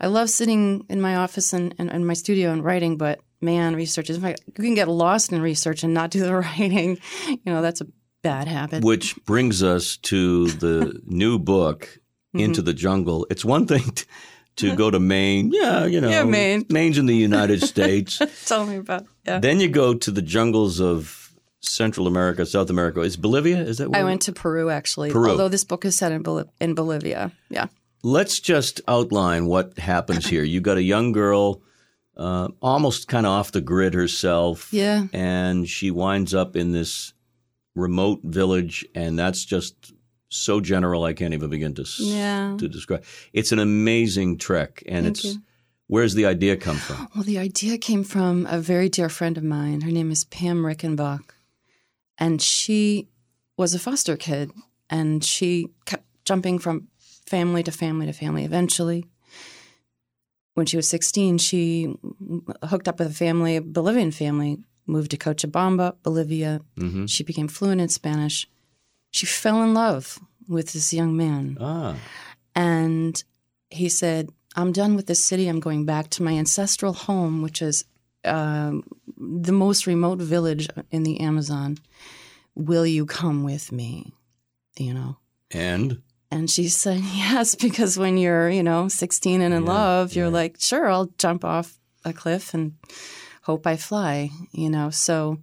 I 0.00 0.08
love 0.08 0.28
sitting 0.28 0.84
in 0.88 1.00
my 1.00 1.16
office 1.16 1.52
and 1.52 1.74
and, 1.78 1.90
and 1.90 2.06
my 2.06 2.14
studio 2.14 2.52
and 2.52 2.64
writing, 2.64 2.96
but 2.96 3.20
man, 3.40 3.76
research 3.76 4.10
is. 4.10 4.16
In 4.16 4.22
fact, 4.22 4.42
you 4.46 4.64
can 4.64 4.74
get 4.74 4.88
lost 4.88 5.32
in 5.32 5.40
research 5.40 5.84
and 5.84 5.94
not 5.94 6.10
do 6.10 6.20
the 6.20 6.34
writing. 6.36 6.98
You 7.28 7.38
know, 7.46 7.62
that's 7.62 7.80
a 7.80 7.86
bad 8.22 8.48
habit. 8.48 8.84
Which 8.84 9.16
brings 9.24 9.62
us 9.62 9.96
to 9.98 10.48
the 10.48 11.00
new 11.06 11.38
book, 11.38 11.99
Mm-hmm. 12.34 12.44
Into 12.44 12.62
the 12.62 12.72
Jungle. 12.72 13.26
It's 13.30 13.44
one 13.44 13.66
thing 13.66 13.82
t- 13.94 14.04
to 14.56 14.76
go 14.76 14.88
to 14.90 15.00
Maine. 15.00 15.50
Yeah, 15.52 15.84
you 15.86 16.00
know, 16.00 16.08
Yeah, 16.10 16.22
Maine. 16.24 16.64
Maine's 16.68 16.96
in 16.98 17.06
the 17.06 17.16
United 17.16 17.60
States. 17.72 18.20
Tell 18.46 18.64
me 18.66 18.76
about. 18.76 19.04
Yeah. 19.26 19.40
then 19.40 19.58
you 19.60 19.68
go 19.68 19.94
to 19.94 20.10
the 20.12 20.22
jungles 20.22 20.80
of 20.80 21.32
Central 21.60 22.06
America, 22.06 22.46
South 22.46 22.70
America. 22.70 23.00
Is 23.00 23.16
Bolivia? 23.16 23.58
Is 23.58 23.78
that 23.78 23.90
where 23.90 24.00
I 24.00 24.04
went 24.04 24.22
to 24.22 24.32
Peru 24.32 24.70
actually. 24.70 25.10
Peru. 25.10 25.30
Although 25.30 25.48
this 25.48 25.64
book 25.64 25.84
is 25.84 25.96
set 25.96 26.12
in, 26.12 26.22
Bol- 26.22 26.50
in 26.60 26.74
Bolivia. 26.74 27.32
Yeah. 27.48 27.66
Let's 28.02 28.38
just 28.40 28.80
outline 28.88 29.46
what 29.46 29.76
happens 29.78 30.26
here. 30.26 30.42
You 30.44 30.60
got 30.60 30.76
a 30.78 30.82
young 30.82 31.12
girl, 31.12 31.62
uh, 32.16 32.48
almost 32.62 33.08
kind 33.08 33.26
of 33.26 33.32
off 33.32 33.50
the 33.52 33.60
grid 33.60 33.92
herself, 33.94 34.72
Yeah. 34.72 35.06
and 35.12 35.68
she 35.68 35.90
winds 35.90 36.32
up 36.32 36.54
in 36.56 36.72
this 36.72 37.12
remote 37.74 38.20
village, 38.24 38.86
and 38.94 39.18
that's 39.18 39.44
just 39.44 39.92
so 40.30 40.60
general 40.60 41.04
I 41.04 41.12
can't 41.12 41.34
even 41.34 41.50
begin 41.50 41.74
to 41.74 41.84
Yeah. 41.98 42.56
to 42.58 42.68
describe. 42.68 43.04
It's 43.32 43.52
an 43.52 43.58
amazing 43.58 44.38
trek, 44.38 44.82
and 44.86 45.04
Thank 45.04 45.16
it's 45.18 45.24
you. 45.24 45.42
where's 45.88 46.14
the 46.14 46.24
idea 46.24 46.56
come 46.56 46.76
from? 46.78 47.08
Well, 47.14 47.24
the 47.24 47.38
idea 47.38 47.76
came 47.78 48.04
from 48.04 48.46
a 48.46 48.58
very 48.60 48.88
dear 48.88 49.08
friend 49.08 49.36
of 49.36 49.44
mine. 49.44 49.82
Her 49.82 49.90
name 49.90 50.10
is 50.10 50.24
Pam 50.24 50.64
Rickenbach. 50.64 51.34
And 52.16 52.40
she 52.40 53.08
was 53.56 53.74
a 53.74 53.78
foster 53.78 54.16
kid. 54.16 54.50
And 54.88 55.24
she 55.24 55.68
kept 55.84 56.04
jumping 56.24 56.58
from 56.58 56.88
family 57.26 57.62
to 57.62 57.72
family 57.72 58.06
to 58.06 58.12
family. 58.12 58.44
Eventually, 58.44 59.06
when 60.54 60.66
she 60.66 60.76
was 60.76 60.88
16, 60.88 61.38
she 61.38 61.94
hooked 62.64 62.88
up 62.88 62.98
with 62.98 63.08
a 63.08 63.14
family, 63.14 63.56
a 63.56 63.62
Bolivian 63.62 64.10
family, 64.10 64.58
moved 64.86 65.10
to 65.12 65.16
Cochabamba, 65.16 65.94
Bolivia. 66.02 66.60
hmm 66.78 67.06
She 67.06 67.22
became 67.24 67.48
fluent 67.48 67.80
in 67.80 67.88
Spanish. 67.88 68.46
She 69.10 69.26
fell 69.26 69.62
in 69.62 69.74
love 69.74 70.18
with 70.48 70.72
this 70.72 70.92
young 70.92 71.16
man. 71.16 71.56
Ah, 71.60 71.96
And 72.54 73.22
he 73.70 73.88
said, 73.88 74.30
I'm 74.56 74.72
done 74.72 74.96
with 74.96 75.06
this 75.06 75.24
city. 75.24 75.48
I'm 75.48 75.60
going 75.60 75.84
back 75.84 76.10
to 76.10 76.22
my 76.22 76.32
ancestral 76.32 76.92
home, 76.92 77.42
which 77.42 77.62
is 77.62 77.84
um, 78.24 78.82
the 79.16 79.52
most 79.52 79.86
remote 79.86 80.18
village 80.20 80.68
in 80.90 81.02
the 81.04 81.20
Amazon. 81.20 81.78
Will 82.54 82.86
you 82.86 83.06
come 83.06 83.44
with 83.44 83.70
me? 83.72 84.12
You 84.76 84.94
know? 84.94 85.16
and 85.52 86.00
And 86.30 86.50
she 86.50 86.68
said, 86.68 87.00
yes, 87.14 87.54
because 87.54 87.96
when 87.98 88.16
you're, 88.18 88.50
you 88.50 88.62
know, 88.62 88.88
16 88.88 89.40
and 89.40 89.54
in 89.54 89.62
Yeah, 89.64 89.68
love, 89.72 90.14
you're 90.14 90.26
yeah. 90.26 90.32
like, 90.42 90.56
sure, 90.60 90.88
I'll 90.88 91.10
jump 91.18 91.44
off 91.44 91.78
a 92.04 92.12
cliff 92.12 92.54
and 92.54 92.74
hope 93.42 93.66
I 93.66 93.76
fly, 93.76 94.30
you 94.52 94.68
know? 94.70 94.90
So, 94.90 95.38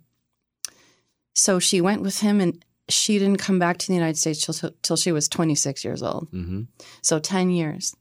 so 1.33 1.59
she 1.59 1.81
went 1.81 2.01
with 2.01 2.19
him 2.19 2.39
and 2.41 2.63
she 2.89 3.19
didn't 3.19 3.37
come 3.37 3.59
back 3.59 3.77
to 3.77 3.87
the 3.87 3.93
United 3.93 4.17
States 4.17 4.45
till, 4.45 4.71
till 4.81 4.95
she 4.97 5.11
was 5.11 5.27
26 5.27 5.83
years 5.83 6.01
old. 6.03 6.27
hmm 6.31 6.61
So 7.01 7.19
10 7.19 7.49
years. 7.49 7.95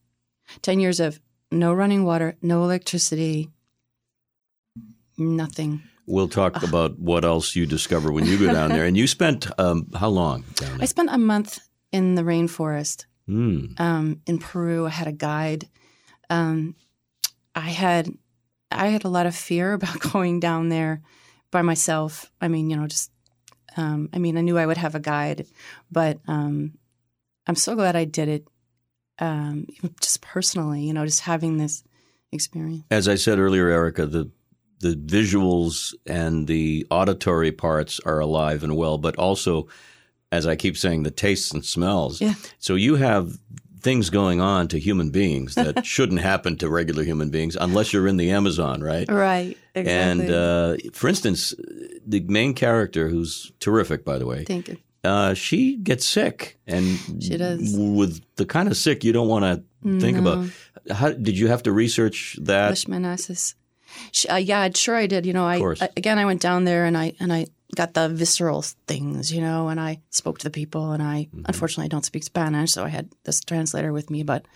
10 0.63 0.79
years 0.81 1.01
of 1.01 1.21
no 1.51 1.73
running 1.73 2.05
water, 2.05 2.37
no 2.43 2.63
electricity, 2.65 3.51
nothing. 5.19 5.83
we'll 6.07 6.29
talk 6.29 6.63
about 6.63 6.99
what 6.99 7.25
else 7.25 7.57
you 7.57 7.67
discover 7.67 8.13
when 8.13 8.27
you 8.27 8.39
go 8.39 8.53
down 8.53 8.71
there. 8.71 8.85
And 8.85 8.97
you 8.97 9.07
spent 9.07 9.49
um, 9.59 9.89
how 9.95 10.09
long 10.09 10.45
down 10.55 10.81
I 10.81 10.85
spent 10.85 11.11
a 11.11 11.19
month 11.19 11.59
in 11.93 12.15
the 12.15 12.23
rainforest 12.23 13.07
Hmm. 13.27 13.73
um, 13.79 14.21
in 14.27 14.39
Peru. 14.39 14.87
I 14.87 14.91
had 14.91 15.09
a 15.09 15.13
guide. 15.13 15.69
Um, 16.31 16.77
I 17.57 17.71
had 17.71 18.09
I 18.71 18.87
had 18.89 19.05
a 19.05 19.09
lot 19.09 19.27
of 19.27 19.35
fear 19.35 19.73
about 19.79 19.99
going 19.99 20.39
down 20.39 20.69
there 20.69 21.01
by 21.51 21.63
myself. 21.63 22.31
I 22.41 22.47
mean, 22.49 22.71
you 22.71 22.77
know, 22.77 22.87
just 22.87 23.11
um, 23.77 24.09
I 24.13 24.19
mean, 24.19 24.37
I 24.37 24.41
knew 24.41 24.59
I 24.59 24.67
would 24.67 24.77
have 24.77 24.95
a 24.95 25.01
guide, 25.01 25.47
but 25.91 26.19
um, 26.27 26.75
I'm 27.47 27.55
so 27.55 27.75
glad 27.75 27.97
I 27.97 28.05
did 28.05 28.29
it. 28.29 28.49
Um, 29.19 29.67
just 30.01 30.21
personally, 30.21 30.83
you 30.83 30.93
know, 30.93 31.05
just 31.05 31.21
having 31.21 31.57
this 31.57 31.83
experience. 32.33 32.85
As 32.91 33.09
I 33.09 33.15
said 33.15 33.39
earlier, 33.39 33.69
Erica, 33.69 34.07
the 34.07 34.31
the 34.81 34.95
visuals 34.95 35.95
and 36.07 36.47
the 36.47 36.87
auditory 36.91 37.51
parts 37.51 37.99
are 38.05 38.19
alive 38.19 38.63
and 38.63 38.77
well, 38.77 38.99
but 38.99 39.17
also, 39.17 39.69
as 40.31 40.47
I 40.47 40.55
keep 40.55 40.77
saying, 40.77 41.03
the 41.03 41.11
tastes 41.11 41.51
and 41.51 41.65
smells. 41.65 42.21
Yeah. 42.21 42.35
So 42.59 42.75
you 42.75 42.97
have 42.97 43.39
things 43.87 44.11
going 44.11 44.41
on 44.41 44.67
to 44.69 44.79
human 44.89 45.11
beings 45.11 45.55
that 45.55 45.87
shouldn't 45.95 46.21
happen 46.21 46.57
to 46.59 46.69
regular 46.69 47.05
human 47.05 47.31
beings 47.31 47.57
unless 47.61 47.93
you're 47.93 48.09
in 48.09 48.17
the 48.17 48.31
Amazon, 48.31 48.83
right? 48.83 49.09
Right. 49.09 49.57
Exactly. 49.75 50.27
And 50.27 50.31
uh, 50.31 50.77
for 50.93 51.07
instance, 51.09 51.55
the 52.07 52.21
main 52.39 52.53
character, 52.55 53.09
who's 53.09 53.53
terrific, 53.61 54.05
by 54.05 54.19
the 54.19 54.27
way, 54.27 54.45
thank 54.45 54.69
you. 54.69 54.77
uh, 55.05 55.35
she 55.35 55.77
gets 55.77 56.05
sick, 56.07 56.59
and 56.67 56.85
She 57.23 57.37
does. 57.37 57.75
with 57.77 58.21
the 58.37 58.45
kind 58.47 58.69
of 58.69 58.77
sick 58.77 59.05
you 59.05 59.13
don't 59.13 59.29
want 59.29 59.45
to 59.45 60.01
think 60.01 60.19
about. 60.19 60.49
How 60.91 61.11
did 61.13 61.39
you 61.39 61.49
have 61.49 61.63
to 61.65 61.73
research 61.73 62.37
that? 62.43 62.73
Leishmaniasis. 62.73 63.55
Sh- 64.13 64.27
Uh, 64.31 64.35
yeah, 64.51 64.69
sure 64.75 64.97
I 64.97 65.07
did. 65.07 65.25
You 65.27 65.33
know, 65.33 65.47
I, 65.47 65.59
course. 65.59 65.81
I 65.83 65.89
again 65.97 66.19
I 66.19 66.25
went 66.27 66.41
down 66.43 66.65
there 66.65 66.85
and 66.89 66.97
I 66.99 67.13
and 67.21 67.33
I 67.33 67.47
got 67.75 67.95
the 67.95 68.09
visceral 68.09 68.63
things, 68.87 69.33
you 69.33 69.41
know, 69.41 69.69
and 69.69 69.81
I 69.81 70.01
spoke 70.11 70.39
to 70.39 70.45
the 70.45 70.51
people 70.51 70.93
and 70.93 71.03
I 71.03 71.25
Mm-hmm. 71.27 71.43
unfortunately 71.47 71.89
don't 71.89 72.05
speak 72.05 72.23
Spanish, 72.23 72.73
so 72.73 72.85
I 72.85 72.89
had 72.89 73.09
this 73.25 73.41
translator 73.41 73.93
with 73.93 74.09
me, 74.11 74.23
but 74.23 74.47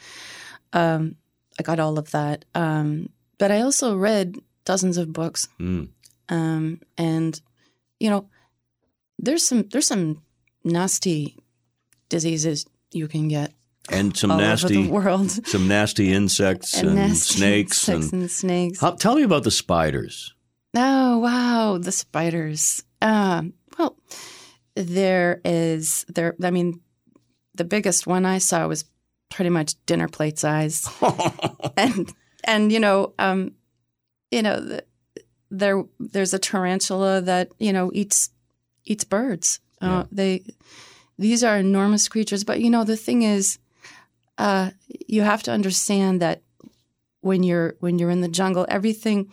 um, 0.73 1.17
I 1.59 1.63
got 1.63 1.81
all 1.81 1.99
of 1.99 2.11
that. 2.13 2.45
Um, 2.55 3.09
but 3.39 3.51
I 3.51 3.63
also 3.63 3.97
read 3.97 4.37
dozens 4.65 4.97
of 4.97 5.13
books, 5.13 5.49
Mm. 5.59 5.89
um, 6.29 6.81
and 6.97 7.41
you 7.99 8.11
know, 8.11 8.29
there's 9.19 9.45
some 9.47 9.65
there's 9.73 9.87
some 9.89 10.23
nasty 10.65 11.37
diseases 12.09 12.67
you 12.93 13.09
can 13.09 13.29
get 13.29 13.53
And 13.91 14.17
some 14.17 14.31
nasty, 14.37 14.87
world. 14.89 15.31
some 15.47 15.67
nasty 15.69 16.13
insects 16.21 16.75
and, 16.79 16.95
nasty 16.95 17.39
snakes 17.39 17.89
insects 17.89 18.13
and. 18.13 18.23
and 18.23 18.31
snakes. 18.31 18.81
How, 18.81 18.93
tell 18.93 19.17
me 19.17 19.23
about 19.23 19.43
the 19.45 19.51
spiders. 19.51 20.33
Oh 20.77 21.19
wow, 21.19 21.79
the 21.79 21.93
spiders. 21.93 22.85
Um, 23.03 23.55
well, 23.79 23.97
there 24.75 25.41
is 25.45 26.05
there. 26.09 26.37
I 26.43 26.51
mean, 26.51 26.81
the 27.55 27.65
biggest 27.65 28.07
one 28.07 28.25
I 28.27 28.39
saw 28.39 28.67
was 28.69 28.85
pretty 29.31 29.51
much 29.51 29.75
dinner 29.87 30.09
plate 30.09 30.39
size, 30.39 30.89
and 31.77 32.13
and 32.45 32.73
you 32.73 32.81
know, 32.81 33.15
um, 33.19 33.53
you 34.31 34.43
know, 34.43 34.61
the, 34.61 34.85
there 35.51 35.85
there's 35.99 36.35
a 36.35 36.39
tarantula 36.39 37.21
that 37.23 37.51
you 37.59 37.73
know 37.73 37.91
eats 37.95 38.31
eats 38.85 39.05
birds. 39.05 39.61
Uh, 39.83 39.87
Yeah. 39.87 40.05
They 40.13 40.45
these 41.19 41.45
are 41.45 41.59
enormous 41.59 42.09
creatures, 42.09 42.45
but 42.45 42.61
you 42.61 42.71
know 42.71 42.85
the 42.85 42.97
thing 42.97 43.23
is, 43.23 43.59
uh, 44.39 44.71
you 45.09 45.23
have 45.23 45.43
to 45.45 45.53
understand 45.53 46.21
that 46.21 46.43
when 47.21 47.43
you're 47.43 47.77
when 47.81 47.99
you're 47.99 48.11
in 48.11 48.21
the 48.23 48.29
jungle, 48.29 48.67
everything 48.69 49.31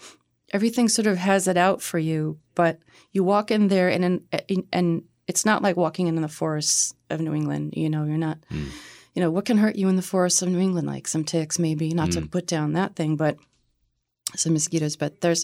everything 0.54 0.90
sort 0.90 1.08
of 1.08 1.18
has 1.18 1.48
it 1.48 1.58
out 1.58 1.82
for 1.82 2.00
you. 2.00 2.38
But 2.56 2.80
you 3.12 3.24
walk 3.24 3.52
in 3.52 3.68
there, 3.68 3.90
and 3.90 4.22
and, 4.32 4.64
and 4.72 5.04
it's 5.28 5.46
not 5.46 5.62
like 5.62 5.78
walking 5.78 6.08
in 6.08 6.22
the 6.22 6.28
forests 6.28 6.94
of 7.10 7.20
New 7.22 7.34
England. 7.34 7.74
You 7.76 7.90
know, 7.90 8.04
you're 8.06 8.18
not. 8.18 8.38
Mm. 8.52 8.68
You 9.14 9.22
know 9.24 9.32
what 9.32 9.46
can 9.46 9.58
hurt 9.58 9.76
you 9.76 9.90
in 9.90 9.96
the 9.96 10.04
forests 10.04 10.42
of 10.44 10.50
New 10.50 10.60
England, 10.60 10.86
like 10.88 11.08
some 11.08 11.24
ticks, 11.24 11.58
maybe. 11.58 11.90
Not 11.90 12.12
to 12.12 12.22
put 12.22 12.46
down 12.46 12.74
that 12.74 12.96
thing, 12.96 13.16
but 13.16 13.38
some 14.36 14.54
mosquitoes. 14.54 14.96
But 14.96 15.22
there's, 15.22 15.44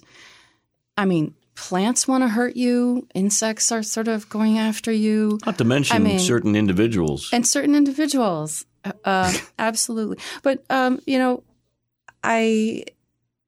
I 0.96 1.06
mean, 1.06 1.34
plants 1.56 2.08
want 2.08 2.24
to 2.24 2.28
hurt 2.28 2.56
you. 2.56 3.08
Insects 3.16 3.72
are 3.72 3.82
sort 3.82 4.08
of 4.08 4.30
going 4.30 4.60
after 4.60 4.92
you 4.92 5.40
Not 5.44 5.58
to 5.58 5.64
mention 5.64 5.96
I 5.96 6.00
mean- 6.00 6.20
certain 6.20 6.56
individuals. 6.56 7.30
and 7.34 7.48
certain 7.48 7.74
individuals 7.74 8.64
uh, 9.06 9.34
absolutely 9.60 10.18
but 10.42 10.64
um, 10.70 11.00
you 11.08 11.18
know 11.18 11.42
i 12.24 12.84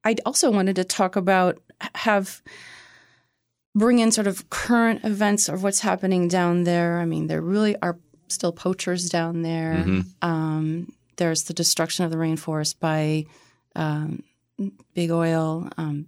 i 0.06 0.14
also 0.24 0.50
wanted 0.50 0.76
to 0.76 0.84
talk 0.84 1.16
about 1.16 1.58
have 1.94 2.42
bring 3.74 3.98
in 3.98 4.10
sort 4.10 4.26
of 4.26 4.48
current 4.50 5.04
events 5.04 5.48
of 5.48 5.62
what's 5.62 5.80
happening 5.80 6.28
down 6.28 6.64
there 6.64 6.98
i 6.98 7.04
mean 7.04 7.26
there 7.26 7.42
really 7.42 7.76
are 7.82 7.96
still 8.28 8.52
poachers 8.52 9.08
down 9.08 9.42
there 9.42 9.74
Mhm. 9.86 10.04
um, 10.22 10.92
there's 11.16 11.44
the 11.44 11.54
destruction 11.54 12.04
of 12.04 12.10
the 12.10 12.16
rainforest 12.16 12.74
by 12.80 13.24
um, 13.74 14.22
big 14.94 15.10
oil 15.10 15.68
um, 15.76 16.06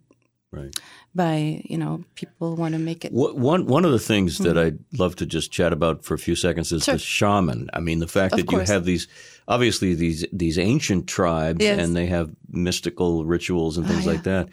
Right. 0.51 0.75
by 1.15 1.61
you 1.65 1.77
know 1.77 2.05
people 2.15 2.57
want 2.57 2.73
to 2.73 2.79
make 2.79 3.05
it 3.05 3.13
One 3.13 3.67
one 3.67 3.85
of 3.85 3.93
the 3.93 3.99
things 3.99 4.39
that 4.39 4.57
I'd 4.57 4.79
love 4.99 5.15
to 5.17 5.27
just 5.27 5.53
chat 5.53 5.75
about 5.75 6.05
for 6.05 6.15
a 6.15 6.19
few 6.19 6.35
seconds 6.35 6.73
is 6.73 6.83
Mm-hmm. 6.83 6.85
Sure. 6.91 6.95
the 6.95 6.99
shaman. 6.99 7.71
I 7.75 7.81
mean, 7.81 7.99
the 7.99 8.09
fact 8.09 8.33
Of 8.33 8.39
that 8.47 8.53
you 8.53 8.59
have 8.61 8.85
these 8.87 9.09
obviously 9.47 9.93
these 9.95 10.25
these 10.33 10.59
ancient 10.59 11.07
tribes 11.07 11.63
Yes. 11.63 11.79
and 11.79 11.95
they 11.95 12.07
have 12.07 12.31
mystical 12.49 13.27
rituals 13.27 13.77
and 13.77 13.87
things 13.87 14.07
Oh, 14.07 14.11
like 14.13 14.23
that. 14.23 14.49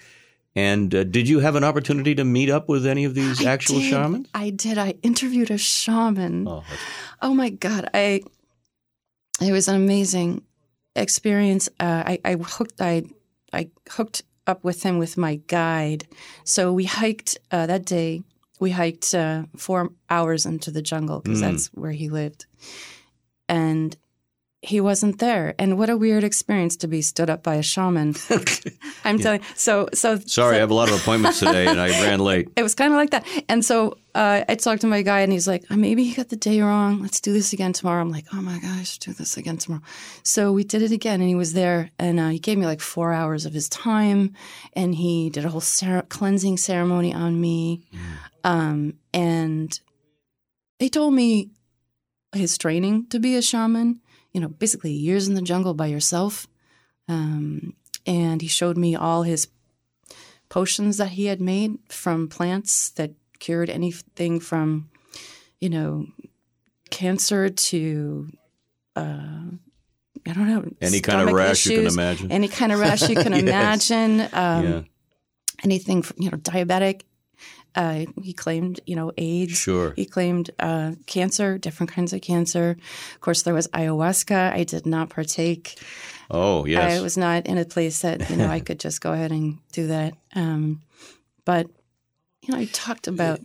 And 0.57 0.93
uh, 0.93 1.03
did 1.05 1.29
you 1.29 1.39
have 1.39 1.55
an 1.55 1.63
opportunity 1.63 2.13
to 2.15 2.23
meet 2.25 2.49
up 2.49 2.67
with 2.67 2.85
any 2.85 3.05
of 3.05 3.13
these 3.13 3.45
I 3.45 3.51
actual 3.51 3.79
did. 3.79 3.89
shamans? 3.89 4.27
I 4.33 4.49
did. 4.49 4.77
I 4.77 4.95
interviewed 5.01 5.49
a 5.51 5.57
shaman. 5.57 6.45
Oh, 6.47 6.63
Oh 7.21 7.33
my 7.33 7.49
god, 7.51 7.89
I 7.93 8.21
it 9.41 9.51
was 9.53 9.67
an 9.69 9.75
amazing 9.75 10.43
experience. 10.95 11.69
Uh, 11.79 12.03
I, 12.05 12.19
I 12.25 12.33
hooked 12.35 12.81
I 12.81 13.03
I 13.53 13.69
hooked 13.89 14.23
up 14.47 14.63
with 14.63 14.83
him 14.83 14.97
with 14.97 15.17
my 15.17 15.35
guide. 15.47 16.07
So 16.43 16.71
we 16.73 16.85
hiked 16.85 17.37
uh, 17.51 17.65
that 17.67 17.85
day. 17.85 18.23
We 18.59 18.71
hiked 18.71 19.13
uh, 19.13 19.43
four 19.57 19.89
hours 20.09 20.45
into 20.45 20.71
the 20.71 20.81
jungle 20.81 21.19
because 21.21 21.39
Mm. 21.39 21.41
that's 21.51 21.67
where 21.73 21.91
he 21.91 22.09
lived, 22.09 22.45
and 23.49 23.95
he 24.65 24.81
wasn't 24.81 25.19
there. 25.19 25.53
And 25.59 25.77
what 25.77 25.89
a 25.89 25.97
weird 25.97 26.23
experience 26.23 26.75
to 26.77 26.87
be 26.87 27.01
stood 27.01 27.29
up 27.29 27.43
by 27.43 27.55
a 27.55 27.61
shaman. 27.63 28.15
I'm 29.05 29.19
telling. 29.19 29.41
So 29.55 29.87
so 29.93 30.17
Sorry, 30.17 30.25
so- 30.25 30.49
I 30.49 30.55
have 30.55 30.71
a 30.71 30.73
lot 30.73 30.89
of 30.89 30.99
appointments 30.99 31.39
today, 31.39 31.67
and 31.67 31.79
I 31.79 31.89
ran 32.01 32.19
late. 32.19 32.49
it 32.55 32.63
was 32.63 32.73
kind 32.73 32.91
of 32.91 32.97
like 32.97 33.11
that. 33.11 33.25
And 33.47 33.63
so 33.63 33.97
uh, 34.15 34.43
I 34.49 34.55
talked 34.55 34.81
to 34.81 34.87
my 34.87 35.03
guy, 35.03 35.19
and 35.19 35.31
he's 35.31 35.47
like, 35.47 35.63
oh, 35.69 35.75
maybe 35.75 36.03
he 36.03 36.13
got 36.13 36.29
the 36.29 36.35
day 36.35 36.61
wrong. 36.61 37.01
Let's 37.01 37.21
do 37.21 37.31
this 37.31 37.53
again 37.53 37.73
tomorrow. 37.73 38.01
I'm 38.01 38.09
like, 38.09 38.25
oh 38.33 38.41
my 38.41 38.57
gosh, 38.59 38.97
do 38.97 39.13
this 39.13 39.37
again 39.37 39.57
tomorrow. 39.57 39.83
So 40.23 40.51
we 40.51 40.63
did 40.63 40.81
it 40.81 40.91
again, 40.91 41.21
and 41.21 41.29
he 41.29 41.35
was 41.35 41.53
there, 41.53 41.91
and 41.99 42.19
uh, 42.19 42.29
he 42.29 42.39
gave 42.39 42.57
me 42.57 42.65
like 42.65 42.81
four 42.81 43.13
hours 43.13 43.45
of 43.45 43.53
his 43.53 43.69
time, 43.69 44.33
and 44.73 44.95
he 44.95 45.29
did 45.29 45.45
a 45.45 45.49
whole 45.49 45.63
cleansing 46.09 46.57
ceremony 46.57 47.13
on 47.13 47.39
me. 47.39 47.85
Um, 48.43 48.93
and 49.13 49.79
he 50.79 50.89
told 50.89 51.13
me 51.13 51.51
his 52.33 52.57
training 52.57 53.07
to 53.07 53.19
be 53.19 53.35
a 53.35 53.41
shaman, 53.41 54.01
you 54.35 54.41
know, 54.41 54.49
basically 54.49 54.91
years 54.91 55.29
in 55.29 55.33
the 55.33 55.41
jungle 55.41 55.73
by 55.73 55.87
yourself. 55.87 56.45
Um, 57.07 57.73
and 58.05 58.41
he 58.41 58.49
showed 58.49 58.75
me 58.77 58.93
all 58.93 59.23
his 59.23 59.47
potions 60.49 60.97
that 60.97 61.11
he 61.11 61.27
had 61.27 61.39
made 61.39 61.77
from 61.87 62.27
plants 62.27 62.89
that 62.97 63.11
cured 63.39 63.69
anything 63.69 64.41
from, 64.41 64.89
you 65.61 65.69
know, 65.69 66.07
cancer 66.89 67.47
to, 67.47 68.27
uh, 68.97 69.47
I 70.27 70.33
don't 70.33 70.49
know, 70.49 70.69
Any 70.81 70.99
kind 70.99 71.29
of 71.29 71.33
rash 71.33 71.65
you 71.65 71.77
can 71.77 71.87
imagine. 71.87 72.29
Any 72.29 72.49
kind 72.49 72.73
of 72.73 72.79
rash 72.81 73.07
you 73.09 73.15
can 73.25 73.31
Yes. 73.31 73.41
imagine. 73.89 74.19
Um, 74.33 74.63
yeah, 74.65 74.81
Anything, 75.63 76.01
from, 76.01 76.17
you 76.21 76.29
know, 76.29 76.37
diabetic. 76.37 77.03
Uh, 77.75 78.05
he 78.23 78.33
claimed, 78.33 78.79
you 78.85 78.95
know, 78.95 79.11
AIDS. 79.17 79.57
sure. 79.57 79.93
He 79.95 80.05
claimed 80.05 80.49
uh, 80.59 80.93
cancer, 81.05 81.57
different 81.57 81.91
kinds 81.91 82.13
of 82.13 82.21
cancer. 82.21 82.77
Of 83.13 83.21
course, 83.21 83.41
there 83.41 83.53
was 83.53 83.67
ayahuasca. 83.69 84.53
I 84.53 84.63
did 84.63 84.85
not 84.85 85.09
partake. 85.09 85.77
Oh, 86.31 86.65
yes. 86.65 86.99
I 86.99 87.01
was 87.01 87.17
not 87.17 87.45
in 87.45 87.57
a 87.57 87.65
place 87.65 88.01
that 88.01 88.29
you 88.29 88.37
know 88.37 88.47
I 88.47 88.59
could 88.59 88.79
just 88.79 89.01
go 89.01 89.11
ahead 89.13 89.31
and 89.31 89.59
do 89.71 89.87
that. 89.87 90.15
Um, 90.35 90.81
but 91.43 91.67
you 92.41 92.53
know, 92.53 92.59
he 92.59 92.67
talked 92.67 93.07
about 93.07 93.41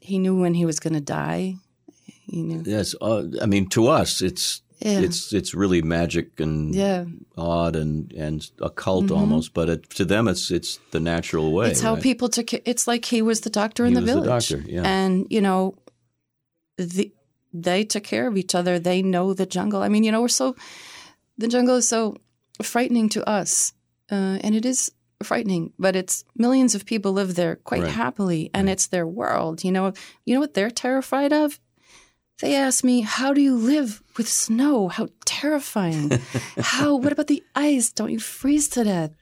he 0.00 0.18
knew 0.18 0.38
when 0.38 0.54
he 0.54 0.64
was 0.64 0.80
going 0.80 0.94
to 0.94 1.00
die. 1.00 1.56
He 2.04 2.42
knew. 2.42 2.62
yes. 2.64 2.94
Uh, 3.00 3.24
I 3.42 3.46
mean, 3.46 3.68
to 3.70 3.88
us, 3.88 4.20
it's 4.22 4.62
Yeah. 4.78 5.00
it's 5.00 5.32
it's 5.32 5.54
really 5.54 5.80
magic 5.82 6.38
and 6.38 6.74
yeah. 6.74 7.04
odd 7.36 7.76
and 7.76 8.12
and 8.12 8.48
occult 8.60 9.10
almost, 9.10 9.54
but 9.54 9.68
it, 9.68 9.90
to 9.90 10.04
them, 10.04 10.28
it's 10.28 10.50
it's 10.50 10.78
the 10.90 11.00
natural 11.00 11.52
way. 11.52 11.64
Mm-hmm. 11.66 11.72
It's 11.72 11.80
how 11.80 11.94
right? 11.94 12.02
people 12.02 12.28
took 12.28 12.52
it. 12.52 12.62
It's 12.66 12.86
like 12.86 13.04
he 13.06 13.22
was 13.22 13.40
the 13.40 13.50
doctor 13.50 13.84
He 13.84 13.88
in 13.88 13.94
the 13.94 14.00
was 14.02 14.10
the 14.10 14.20
village. 14.20 14.48
doctor, 14.50 14.64
yeah. 14.70 14.82
And, 14.84 15.26
you 15.30 15.40
know, 15.40 15.76
the, 16.76 17.10
they 17.54 17.84
took 17.84 18.04
care 18.04 18.26
of 18.28 18.36
each 18.36 18.54
other. 18.54 18.78
They 18.78 19.00
know 19.02 19.32
the 19.32 19.46
jungle. 19.46 19.82
I 19.82 19.88
mean, 19.88 20.04
you 20.04 20.12
know, 20.12 20.20
we're 20.20 20.28
so, 20.28 20.54
the 21.38 21.48
jungle 21.48 21.76
is 21.76 21.88
so 21.88 22.16
frightening 22.62 23.08
to 23.10 23.26
us. 23.28 23.72
Uh, 24.10 24.38
and 24.42 24.54
it 24.54 24.64
is 24.66 24.92
frightening, 25.22 25.72
but 25.78 25.96
it's 25.96 26.22
millions 26.36 26.74
of 26.74 26.84
people 26.84 27.12
live 27.12 27.34
there 27.34 27.56
quite 27.56 27.82
Right. 27.82 27.92
happily 27.92 28.50
and 28.52 28.68
it's 28.68 28.86
their 28.88 29.06
world. 29.06 29.64
You 29.64 29.72
know, 29.72 29.92
you 30.26 30.34
know 30.34 30.40
what 30.40 30.52
they're 30.54 30.70
terrified 30.70 31.32
of? 31.32 31.58
They 32.40 32.54
ask 32.54 32.84
me, 32.84 33.00
"How 33.00 33.32
do 33.32 33.40
you 33.40 33.56
live 33.56 34.02
with 34.16 34.28
snow? 34.28 34.88
How 34.88 35.08
terrifying! 35.24 36.10
How? 36.58 36.96
What 36.96 37.12
about 37.12 37.28
the 37.28 37.42
ice? 37.54 37.90
Don't 37.92 38.12
you 38.12 38.18
freeze 38.20 38.68
to 38.70 38.84
death?" 38.84 39.12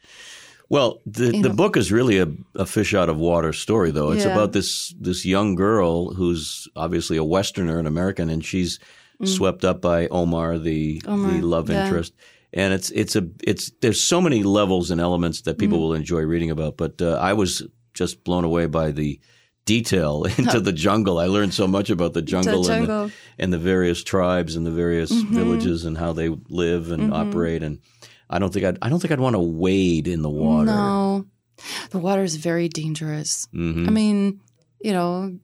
Well, 0.70 0.98
the, 1.06 1.26
You 1.36 1.42
the 1.42 1.50
know. 1.50 1.54
book 1.54 1.76
is 1.76 1.92
really 1.92 2.18
a, 2.18 2.26
a 2.56 2.64
fish 2.66 2.94
out 2.94 3.08
of 3.10 3.18
water 3.18 3.52
story, 3.52 3.90
though. 3.92 4.10
It's 4.12 4.24
Yeah. 4.24 4.32
about 4.32 4.52
this 4.52 4.94
this 4.98 5.24
young 5.24 5.54
girl 5.54 6.14
who's 6.14 6.66
obviously 6.74 7.16
a 7.16 7.22
Westerner, 7.24 7.78
an 7.78 7.86
American, 7.86 8.30
and 8.30 8.44
she's 8.44 8.78
swept 9.24 9.64
up 9.64 9.80
by 9.80 10.08
Omar, 10.08 10.58
the 10.58 11.00
Mm. 11.04 11.08
Omar, 11.12 11.32
the 11.40 11.46
love 11.46 11.70
yeah. 11.70 11.84
interest. 11.84 12.12
And 12.52 12.72
it's 12.74 12.90
it's 12.90 13.14
a 13.14 13.28
it's 13.46 13.70
there's 13.80 14.00
so 14.00 14.20
many 14.20 14.42
levels 14.42 14.90
and 14.90 15.00
elements 15.00 15.42
that 15.42 15.56
Mm. 15.56 15.60
people 15.60 15.78
will 15.80 15.94
enjoy 15.94 16.22
reading 16.22 16.50
about. 16.50 16.76
But 16.76 17.00
uh, 17.00 17.18
I 17.20 17.32
was 17.34 17.62
just 17.94 18.24
blown 18.24 18.44
away 18.44 18.66
by 18.66 18.90
the 18.90 19.20
detail 19.64 20.24
into 20.38 20.60
the 20.60 20.72
jungle. 20.72 21.18
I 21.18 21.26
learned 21.26 21.54
so 21.54 21.66
much 21.66 21.90
about 21.90 22.12
the 22.12 22.22
jungle, 22.22 22.62
the 22.64 22.72
And, 22.72 22.86
the, 22.86 23.12
and 23.38 23.52
the 23.52 23.58
various 23.58 24.02
tribes 24.04 24.56
and 24.56 24.66
the 24.66 24.70
various 24.70 25.10
Mm-hmm. 25.12 25.34
villages 25.34 25.84
and 25.84 25.96
how 25.98 26.12
they 26.12 26.28
live 26.48 26.90
and 26.90 27.12
operate. 27.12 27.62
And 27.62 27.78
I 28.28 28.38
don't 28.38 28.52
think 28.52 28.64
I'd 28.64 28.78
I 28.82 28.88
don't 28.88 29.00
think 29.00 29.12
I'd 29.12 29.20
want 29.20 29.34
to 29.34 29.40
wade 29.40 30.08
in 30.08 30.22
the 30.22 30.30
water. 30.30 30.66
No, 30.66 31.26
the 31.90 31.98
water 31.98 32.22
is 32.22 32.36
very 32.36 32.68
dangerous. 32.68 33.46
Mhm. 33.54 33.86
I 33.86 33.90
mean, 33.90 34.40
you 34.80 34.92
know, 34.92 35.38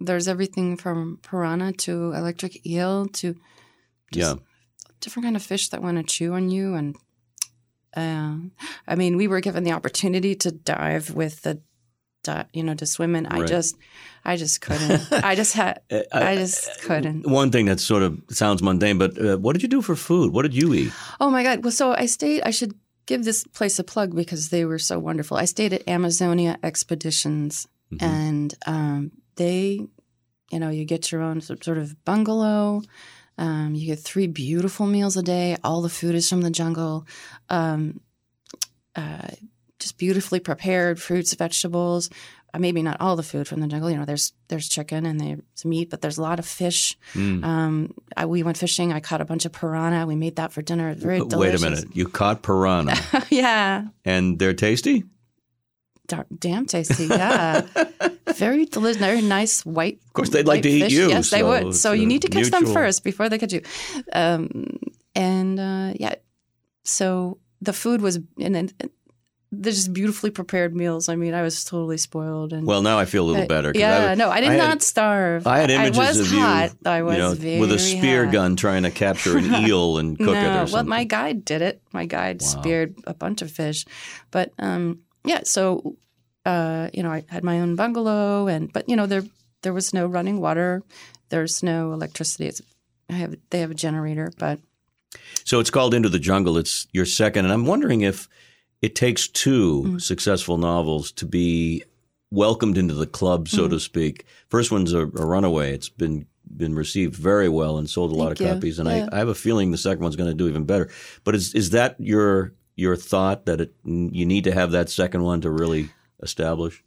there's 0.00 0.26
everything 0.28 0.76
from 0.76 1.18
piranha 1.22 1.72
to 1.72 2.12
electric 2.12 2.66
eel 2.66 3.06
to 3.06 3.34
yeah. 4.12 4.34
different 5.00 5.24
kind 5.24 5.36
of 5.36 5.42
fish 5.42 5.68
that 5.70 5.82
want 5.82 5.96
to 5.98 6.02
chew 6.02 6.34
on 6.34 6.50
you. 6.50 6.74
And 6.74 6.96
uh, 7.96 8.36
I 8.88 8.94
mean, 8.96 9.16
we 9.16 9.28
were 9.28 9.40
given 9.40 9.64
the 9.64 9.72
opportunity 9.72 10.34
to 10.36 10.50
dive 10.50 11.14
with 11.14 11.42
the, 11.42 11.60
you 12.52 12.62
know, 12.62 12.74
to 12.74 12.86
swim, 12.86 13.14
and 13.14 13.26
I 13.26 13.40
Right. 13.40 13.48
just, 13.48 13.76
I 14.24 14.36
just 14.36 14.60
couldn't. 14.60 15.12
I 15.12 15.34
just 15.34 15.52
had, 15.54 15.80
I 16.12 16.36
just 16.36 16.80
couldn't. 16.82 17.26
One 17.26 17.50
thing 17.50 17.66
that 17.66 17.80
sort 17.80 18.02
of 18.02 18.20
sounds 18.30 18.62
mundane, 18.62 18.98
but 18.98 19.18
uh, 19.18 19.36
what 19.38 19.52
did 19.54 19.62
you 19.62 19.68
do 19.68 19.82
for 19.82 19.96
food? 19.96 20.32
What 20.32 20.42
did 20.42 20.54
you 20.54 20.72
eat? 20.74 20.92
Oh 21.20 21.30
my 21.30 21.42
God! 21.42 21.62
Well, 21.64 21.72
so 21.72 21.92
I 21.92 22.06
stayed. 22.06 22.42
I 22.42 22.50
should 22.50 22.74
give 23.06 23.24
this 23.24 23.44
place 23.44 23.78
a 23.78 23.84
plug 23.84 24.14
because 24.14 24.48
they 24.48 24.64
were 24.64 24.78
so 24.78 24.98
wonderful. 24.98 25.36
I 25.36 25.44
stayed 25.46 25.72
at 25.72 25.86
Amazonia 25.88 26.56
Expeditions, 26.62 27.66
Mm-hmm. 27.92 28.04
and 28.06 28.54
um, 28.66 29.10
they, 29.36 29.86
you 30.50 30.58
know, 30.58 30.70
you 30.70 30.84
get 30.86 31.12
your 31.12 31.20
own 31.22 31.40
sort 31.42 31.78
of 31.78 32.02
bungalow. 32.04 32.82
Um, 33.36 33.74
you 33.74 33.86
get 33.86 33.98
three 33.98 34.26
beautiful 34.26 34.86
meals 34.86 35.16
a 35.16 35.22
day. 35.22 35.56
All 35.62 35.82
the 35.82 35.88
food 35.90 36.14
is 36.14 36.28
from 36.28 36.40
the 36.42 36.50
jungle. 36.50 37.06
Um, 37.50 38.00
uh, 38.96 39.28
just 39.78 39.98
beautifully 39.98 40.40
prepared 40.40 41.00
fruits, 41.00 41.34
vegetables. 41.34 42.10
Uh, 42.52 42.58
maybe 42.58 42.82
not 42.82 43.00
all 43.00 43.16
the 43.16 43.22
food 43.22 43.48
from 43.48 43.60
the 43.60 43.66
jungle. 43.66 43.90
You 43.90 43.96
know, 43.96 44.04
there's 44.04 44.32
there's 44.48 44.68
chicken 44.68 45.06
and 45.06 45.20
there's 45.20 45.64
meat, 45.64 45.90
but 45.90 46.00
there's 46.02 46.18
a 46.18 46.22
lot 46.22 46.38
of 46.38 46.46
fish. 46.46 46.96
Mm. 47.14 47.44
Um, 47.44 47.94
I, 48.16 48.26
we 48.26 48.44
went 48.44 48.56
fishing. 48.56 48.92
I 48.92 49.00
caught 49.00 49.20
a 49.20 49.24
bunch 49.24 49.44
of 49.44 49.52
piranha. 49.52 50.06
We 50.06 50.14
made 50.14 50.36
that 50.36 50.52
for 50.52 50.62
dinner. 50.62 50.94
Very 50.94 51.20
Wait 51.20 51.54
a 51.54 51.58
minute. 51.58 51.96
You 51.96 52.06
caught 52.06 52.42
piranha, 52.42 52.96
yeah, 53.30 53.86
and 54.04 54.38
they're 54.38 54.54
tasty. 54.54 55.04
Dar- 56.06 56.26
damn 56.38 56.66
tasty. 56.66 57.06
Yeah, 57.06 57.66
very 58.36 58.66
delicious. 58.66 58.98
Very 58.98 59.22
nice 59.22 59.66
white. 59.66 59.98
Of 60.06 60.12
course, 60.12 60.28
they'd 60.28 60.46
like 60.46 60.62
to 60.62 60.68
eat 60.68 60.92
you, 60.92 61.08
Yes, 61.08 61.30
they 61.30 61.42
would. 61.42 61.74
So 61.74 61.92
you 61.92 62.06
need 62.06 62.22
to 62.22 62.28
catch 62.28 62.50
them 62.50 62.66
first 62.66 63.02
before 63.02 63.28
they 63.28 63.38
catch 63.38 63.52
you. 63.52 63.62
Um, 64.12 64.78
and 65.16 65.58
uh, 65.58 65.94
yeah, 65.98 66.14
so 66.84 67.38
the 67.60 67.72
food 67.72 68.00
was 68.00 68.20
and 68.38 68.54
then 68.54 68.70
they're 69.60 69.72
just 69.72 69.92
beautifully 69.92 70.30
prepared 70.30 70.74
meals. 70.74 71.08
I 71.08 71.16
mean, 71.16 71.34
I 71.34 71.42
was 71.42 71.64
totally 71.64 71.96
spoiled. 71.98 72.52
And 72.52 72.66
Well, 72.66 72.82
now 72.82 72.98
I 72.98 73.04
feel 73.04 73.24
a 73.24 73.30
little 73.30 73.46
better. 73.46 73.72
Yeah, 73.74 74.10
I, 74.10 74.14
no, 74.14 74.30
I 74.30 74.40
did 74.40 74.50
I 74.50 74.56
not 74.56 74.68
had- 74.68 74.82
starve. 74.82 75.46
I 75.46 75.58
had 75.58 75.70
images 75.70 75.98
I 75.98 76.06
was 76.08 76.20
of 76.20 76.26
hot. 76.38 76.70
you, 76.70 76.90
I 76.90 77.02
was 77.02 77.42
you 77.42 77.54
know, 77.56 77.60
with 77.60 77.72
a 77.72 77.78
spear 77.78 78.24
hot. 78.24 78.32
gun 78.32 78.56
trying 78.56 78.82
to 78.84 78.90
capture 78.90 79.38
an 79.38 79.52
eel 79.66 79.98
and 79.98 80.18
cook 80.18 80.28
it 80.28 80.38
or 80.38 80.42
no, 80.42 80.56
something. 80.66 80.72
well, 80.74 80.84
my 80.84 81.04
guide 81.04 81.44
did 81.44 81.62
it. 81.62 81.80
My 81.92 82.06
guide 82.06 82.40
Wow. 82.42 82.48
speared 82.48 82.94
a 83.06 83.14
bunch 83.14 83.42
of 83.42 83.50
fish, 83.50 83.84
but 84.30 84.52
um, 84.58 85.00
yeah. 85.24 85.40
So, 85.44 85.96
uh, 86.44 86.90
you 86.92 87.02
know, 87.02 87.10
I 87.10 87.24
had 87.28 87.44
my 87.44 87.60
own 87.60 87.76
bungalow, 87.76 88.46
and 88.48 88.72
but 88.72 88.88
you 88.88 88.96
know, 88.96 89.06
there 89.06 89.24
there 89.62 89.72
was 89.72 89.94
no 89.94 90.06
running 90.06 90.40
water. 90.40 90.82
There's 91.30 91.62
no 91.62 91.92
electricity. 91.92 92.46
It's, 92.48 92.60
I 93.08 93.14
have 93.14 93.34
they 93.50 93.60
have 93.60 93.70
a 93.70 93.74
generator, 93.74 94.30
but 94.38 94.58
So 95.44 95.60
it's 95.60 95.70
called 95.70 95.94
Into 95.94 96.08
the 96.08 96.18
Jungle. 96.18 96.58
It's 96.58 96.86
your 96.92 97.06
second, 97.06 97.44
and 97.44 97.52
I'm 97.52 97.66
wondering 97.66 98.00
if 98.02 98.28
it 98.84 98.94
takes 98.94 99.28
two 99.28 99.82
Mm. 99.86 100.00
successful 100.02 100.58
novels 100.58 101.12
to 101.12 101.26
be 101.26 101.82
welcomed 102.30 102.76
into 102.78 102.94
the 102.94 103.06
club, 103.18 103.46
Mm. 103.46 103.56
so 103.56 103.68
to 103.68 103.78
speak. 103.80 104.24
First 104.48 104.70
one's 104.72 104.92
a, 104.92 105.02
a 105.02 105.26
runaway. 105.34 105.72
It's 105.74 105.88
been 105.88 106.26
been 106.56 106.74
received 106.74 107.14
very 107.16 107.48
well 107.48 107.78
and 107.78 107.88
sold 107.88 108.12
a 108.12 108.14
lot 108.14 108.30
of 108.32 108.38
you. 108.40 108.46
copies, 108.46 108.78
and 108.78 108.88
Yeah. 108.88 109.08
I, 109.10 109.16
I 109.16 109.18
have 109.18 109.28
a 109.28 109.34
feeling 109.34 109.70
the 109.70 109.78
second 109.78 110.02
one's 110.04 110.14
going 110.16 110.30
to 110.30 110.36
do 110.42 110.48
even 110.48 110.64
better. 110.66 110.88
But 111.24 111.34
is 111.34 111.54
is 111.54 111.70
that 111.70 111.96
your 111.98 112.52
your 112.76 112.96
thought 112.96 113.46
that 113.46 113.60
it, 113.60 113.72
you 113.84 114.26
need 114.26 114.44
to 114.44 114.52
have 114.52 114.72
that 114.72 114.90
second 114.90 115.22
one 115.22 115.40
to 115.40 115.50
really 115.50 115.88
establish? 116.22 116.82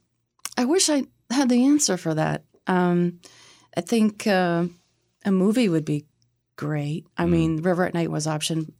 I 0.56 0.64
wish 0.64 0.88
I 0.88 1.04
had 1.30 1.48
the 1.48 1.64
answer 1.66 1.96
for 1.96 2.14
that. 2.14 2.44
Um, 2.66 3.20
I 3.76 3.80
think 3.80 4.26
uh, 4.26 4.66
a 5.24 5.30
movie 5.32 5.68
would 5.68 5.84
be 5.84 6.04
great. 6.56 7.06
I 7.16 7.24
Mm. 7.24 7.30
mean, 7.30 7.56
River 7.62 7.84
at 7.86 7.94
Night 7.94 8.10
was 8.10 8.26
optioned 8.26 8.72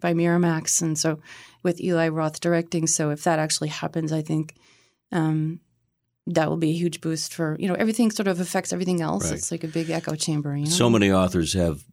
by 0.00 0.14
Miramax, 0.14 0.82
and 0.82 0.98
so 0.98 1.20
with 1.62 1.80
Eli 1.80 2.08
Roth 2.08 2.40
directing. 2.40 2.86
So 2.86 3.10
if 3.10 3.24
that 3.24 3.38
actually 3.38 3.68
happens, 3.68 4.12
I 4.12 4.22
think 4.22 4.54
um, 5.12 5.60
that 6.26 6.48
will 6.48 6.56
be 6.56 6.70
a 6.70 6.74
huge 6.74 7.00
boost 7.00 7.34
for 7.34 7.56
you 7.58 7.68
know 7.68 7.74
everything. 7.74 8.10
Sort 8.10 8.28
of 8.28 8.40
affects 8.40 8.72
everything 8.72 9.00
else. 9.00 9.30
Right. 9.30 9.38
It's 9.38 9.50
like 9.50 9.64
a 9.64 9.68
big 9.68 9.90
echo 9.90 10.14
chamber. 10.14 10.56
You 10.56 10.64
know? 10.64 10.70
So 10.70 10.90
many 10.90 11.10
authors 11.10 11.52
have 11.54 11.84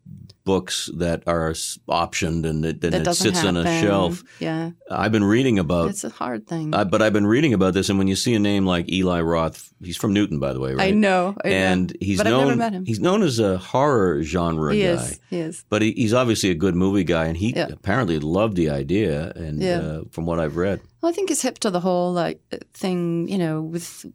books 0.44 0.90
that 0.98 1.24
are 1.28 1.52
optioned 1.88 2.46
and 2.50 2.66
it, 2.66 2.84
and 2.84 2.96
it 2.96 3.14
sits 3.16 3.44
on 3.44 3.58
a 3.58 3.64
shelf. 3.82 4.24
Yeah, 4.40 4.72
I've 4.90 5.12
been 5.12 5.24
reading 5.24 5.60
about 5.60 5.90
it's 5.90 6.04
a 6.04 6.10
hard 6.10 6.48
thing. 6.48 6.74
Uh, 6.74 6.84
but 6.86 7.02
I've 7.02 7.14
been 7.14 7.28
reading 7.28 7.54
about 7.54 7.74
this, 7.74 7.90
and 7.90 7.98
when 8.00 8.08
you 8.08 8.16
see 8.16 8.34
a 8.34 8.40
name 8.40 8.66
like 8.66 8.92
Eli 8.92 9.22
Roth, 9.22 9.72
he's 9.82 9.98
from 9.98 10.14
Newton, 10.14 10.40
by 10.40 10.54
the 10.54 10.60
way, 10.60 10.74
right? 10.74 10.88
I 10.88 10.92
know, 10.92 11.36
I 11.44 11.50
know. 11.50 11.56
And 11.56 11.98
he's 12.02 12.18
But 12.18 12.28
I've 12.28 12.32
known 12.34 12.46
never 12.48 12.58
met 12.58 12.74
him. 12.74 12.86
he's 12.86 13.00
known 13.00 13.22
as 13.24 13.40
a 13.40 13.58
horror 13.58 14.24
genre 14.24 14.74
he 14.74 14.82
guy, 14.82 14.88
is. 14.90 15.20
He 15.30 15.38
is. 15.40 15.66
but 15.70 15.82
he, 15.82 15.92
he's 15.92 16.14
obviously 16.14 16.50
a 16.50 16.56
good 16.56 16.76
movie 16.76 17.04
guy, 17.04 17.26
and 17.26 17.38
he 17.38 17.54
Yeah. 17.56 17.68
apparently 17.72 18.20
loved 18.20 18.56
the 18.56 18.70
idea. 18.70 19.32
And 19.36 19.62
Yeah. 19.62 19.78
uh, 19.80 20.02
from 20.12 20.26
what 20.26 20.40
I've 20.40 20.56
read, 20.58 20.82
Well, 21.02 21.12
I 21.12 21.14
think 21.16 21.32
it's 21.32 21.42
hip 21.42 21.60
to 21.60 21.70
the 21.72 21.80
whole 21.80 22.14
like 22.14 22.40
thing. 22.74 23.28
You 23.28 23.38
know, 23.38 23.62
with 23.62 24.06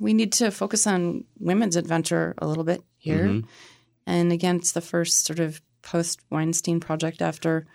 we 0.00 0.12
need 0.12 0.32
to 0.32 0.50
focus 0.50 0.86
on 0.86 1.24
women's 1.38 1.76
adventure 1.76 2.34
a 2.38 2.46
little 2.46 2.64
bit 2.64 2.82
here. 2.98 3.24
Mhm. 3.26 3.44
And 4.06 4.32
again, 4.32 4.56
it's 4.56 4.72
the 4.72 4.80
first 4.80 5.24
sort 5.24 5.38
of 5.40 5.60
post 5.82 6.20
Weinstein 6.30 6.80
project 6.80 7.22
after 7.22 7.66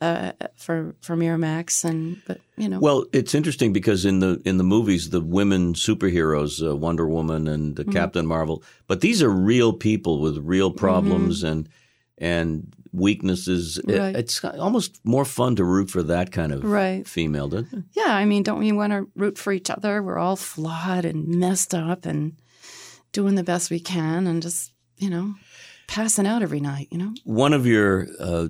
uh, 0.00 0.32
for 0.56 0.94
for 1.00 1.16
Miramax, 1.16 1.84
and 1.84 2.22
but 2.26 2.40
you 2.56 2.68
know, 2.68 2.78
well, 2.78 3.04
it's 3.12 3.34
interesting 3.34 3.72
because 3.72 4.04
in 4.04 4.20
the 4.20 4.40
in 4.44 4.56
the 4.58 4.64
movies, 4.64 5.10
the 5.10 5.20
women 5.20 5.74
superheroes, 5.74 6.62
uh, 6.64 6.76
Wonder 6.76 7.08
Woman 7.08 7.48
and 7.48 7.74
Mm-hmm. 7.76 7.90
Captain 7.92 8.24
Marvel, 8.26 8.62
but 8.86 9.00
these 9.00 9.22
are 9.22 9.30
real 9.30 9.72
people 9.72 10.20
with 10.20 10.38
real 10.38 10.70
problems 10.70 11.42
and 11.42 11.68
and 12.16 12.72
weaknesses. 12.92 13.78
It- 13.78 13.86
Mm-hmm. 13.86 14.16
It's 14.16 14.44
almost 14.44 15.00
more 15.04 15.24
fun 15.24 15.56
to 15.56 15.64
root 15.64 15.90
for 15.90 16.02
that 16.04 16.30
kind 16.32 16.52
of 16.52 16.62
right? 16.64 17.06
female, 17.06 17.48
doesn't 17.48 17.72
it? 17.78 17.84
Yeah, 17.94 18.14
I 18.14 18.24
mean, 18.24 18.42
don't 18.44 18.60
we 18.60 18.70
want 18.72 18.92
to 18.92 19.08
root 19.16 19.36
for 19.38 19.52
each 19.52 19.68
other? 19.70 20.02
We're 20.02 20.18
all 20.18 20.36
flawed 20.36 21.04
and 21.04 21.26
messed 21.26 21.74
up, 21.74 22.06
and 22.06 22.36
doing 23.12 23.34
the 23.34 23.42
best 23.44 23.70
we 23.70 23.80
can, 23.80 24.26
and 24.28 24.42
just 24.42 24.72
you 24.96 25.10
know, 25.10 25.34
passing 25.88 26.26
out 26.26 26.42
every 26.42 26.60
night. 26.60 26.86
You 26.92 26.98
know, 26.98 27.14
one 27.24 27.52
of 27.52 27.66
your 27.66 28.06
uh, 28.20 28.46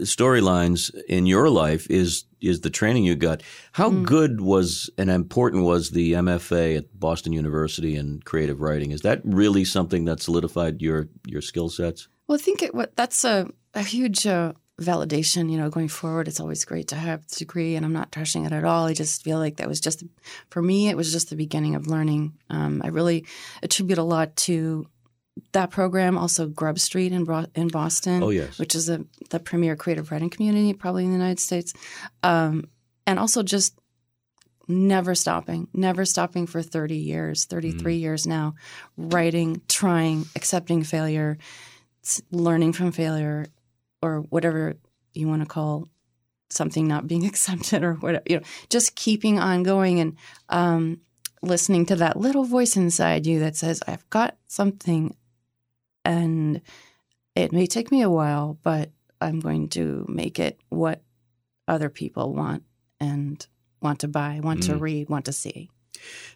storylines 0.00 0.92
in 1.08 1.26
your 1.26 1.48
life 1.50 1.86
is 1.90 2.24
is 2.40 2.60
the 2.60 2.70
training 2.70 3.04
you 3.04 3.14
got. 3.16 3.42
How 3.72 3.90
Hmm. 3.90 4.02
good 4.04 4.40
was 4.40 4.90
and 4.98 5.10
important 5.10 5.64
was 5.64 5.90
the 5.90 6.12
MFA 6.14 6.76
at 6.76 6.98
Boston 6.98 7.32
University 7.32 7.96
in 7.96 8.20
creative 8.24 8.60
writing? 8.60 8.90
Is 8.92 9.02
that 9.02 9.20
really 9.24 9.64
something 9.64 10.04
that 10.06 10.20
solidified 10.20 10.82
your 10.82 11.08
your 11.26 11.40
skill 11.42 11.68
sets? 11.68 12.08
Well, 12.28 12.38
I 12.38 12.42
think 12.42 12.62
it, 12.62 12.74
what 12.74 12.94
that's 12.96 13.24
a, 13.24 13.48
a 13.74 13.82
huge 13.82 14.26
uh, 14.26 14.52
validation. 14.80 15.50
You 15.50 15.58
know, 15.58 15.70
going 15.70 15.88
forward, 15.88 16.28
it's 16.28 16.40
always 16.40 16.64
great 16.64 16.88
to 16.88 16.96
have 16.96 17.26
the 17.28 17.36
degree, 17.36 17.76
and 17.76 17.84
I'm 17.86 17.92
not 17.92 18.10
trashing 18.12 18.46
it 18.46 18.52
at 18.52 18.64
all. 18.64 18.86
I 18.86 18.94
just 18.94 19.22
feel 19.22 19.38
like 19.38 19.56
that 19.56 19.68
was 19.68 19.80
just 19.80 20.02
for 20.50 20.60
me. 20.62 20.88
It 20.88 20.96
was 20.96 21.12
just 21.12 21.30
the 21.30 21.36
beginning 21.36 21.74
of 21.74 21.86
learning. 21.86 22.32
Um, 22.50 22.82
I 22.84 22.88
really 22.88 23.24
attribute 23.62 23.98
a 23.98 24.02
lot 24.02 24.34
to 24.48 24.86
that 25.52 25.70
program. 25.70 26.16
Also, 26.16 26.46
Grub 26.46 26.78
Street 26.78 27.12
in 27.12 27.24
Bro- 27.24 27.46
in 27.54 27.68
Boston, 27.68 28.22
Oh 28.22 28.30
yes, 28.30 28.58
which 28.58 28.74
is 28.74 28.88
a, 28.88 29.04
the 29.30 29.40
premier 29.40 29.76
creative 29.76 30.10
writing 30.10 30.30
community 30.30 30.72
probably 30.72 31.04
in 31.04 31.10
the 31.10 31.16
United 31.16 31.40
States, 31.40 31.72
um, 32.22 32.68
and 33.06 33.18
also 33.18 33.42
just 33.42 33.78
never 34.68 35.14
stopping, 35.14 35.68
never 35.72 36.04
stopping 36.04 36.46
for 36.46 36.60
30 36.60 36.96
years, 36.96 37.44
33 37.44 37.96
years 37.96 38.26
now, 38.26 38.54
writing, 38.96 39.62
trying, 39.68 40.24
accepting 40.34 40.82
failure, 40.82 41.38
learning 42.32 42.72
from 42.72 42.90
failure, 42.90 43.46
or 44.02 44.20
whatever 44.22 44.74
you 45.14 45.28
want 45.28 45.42
to 45.42 45.46
call 45.46 45.88
something 46.50 46.86
not 46.86 47.06
being 47.06 47.24
accepted 47.30 47.82
or 47.82 47.94
whatever, 47.94 48.24
you 48.28 48.36
know, 48.36 48.42
just 48.68 48.96
keeping 48.96 49.38
on 49.38 49.62
going 49.62 50.00
and 50.00 50.16
um, 50.48 51.00
listening 51.42 51.86
to 51.86 51.96
that 51.96 52.16
little 52.16 52.44
voice 52.44 52.76
inside 52.76 53.26
you 53.26 53.38
that 53.40 53.56
says, 53.56 53.82
I've 53.86 54.08
got 54.10 54.36
something 54.46 55.14
and 56.06 56.62
it 57.34 57.52
may 57.52 57.66
take 57.66 57.90
me 57.90 58.00
a 58.02 58.08
while, 58.10 58.58
but 58.62 58.90
I'm 59.20 59.40
going 59.40 59.68
to 59.70 60.06
make 60.08 60.38
it 60.38 60.58
what 60.70 61.02
other 61.68 61.90
people 61.90 62.32
want. 62.32 62.62
And 62.98 63.46
want 63.82 63.98
to 64.00 64.08
buy, 64.08 64.40
want 64.42 64.60
Mm. 64.60 64.66
to 64.68 64.76
read, 64.76 65.10
want 65.10 65.26
to 65.26 65.32
see. 65.32 65.68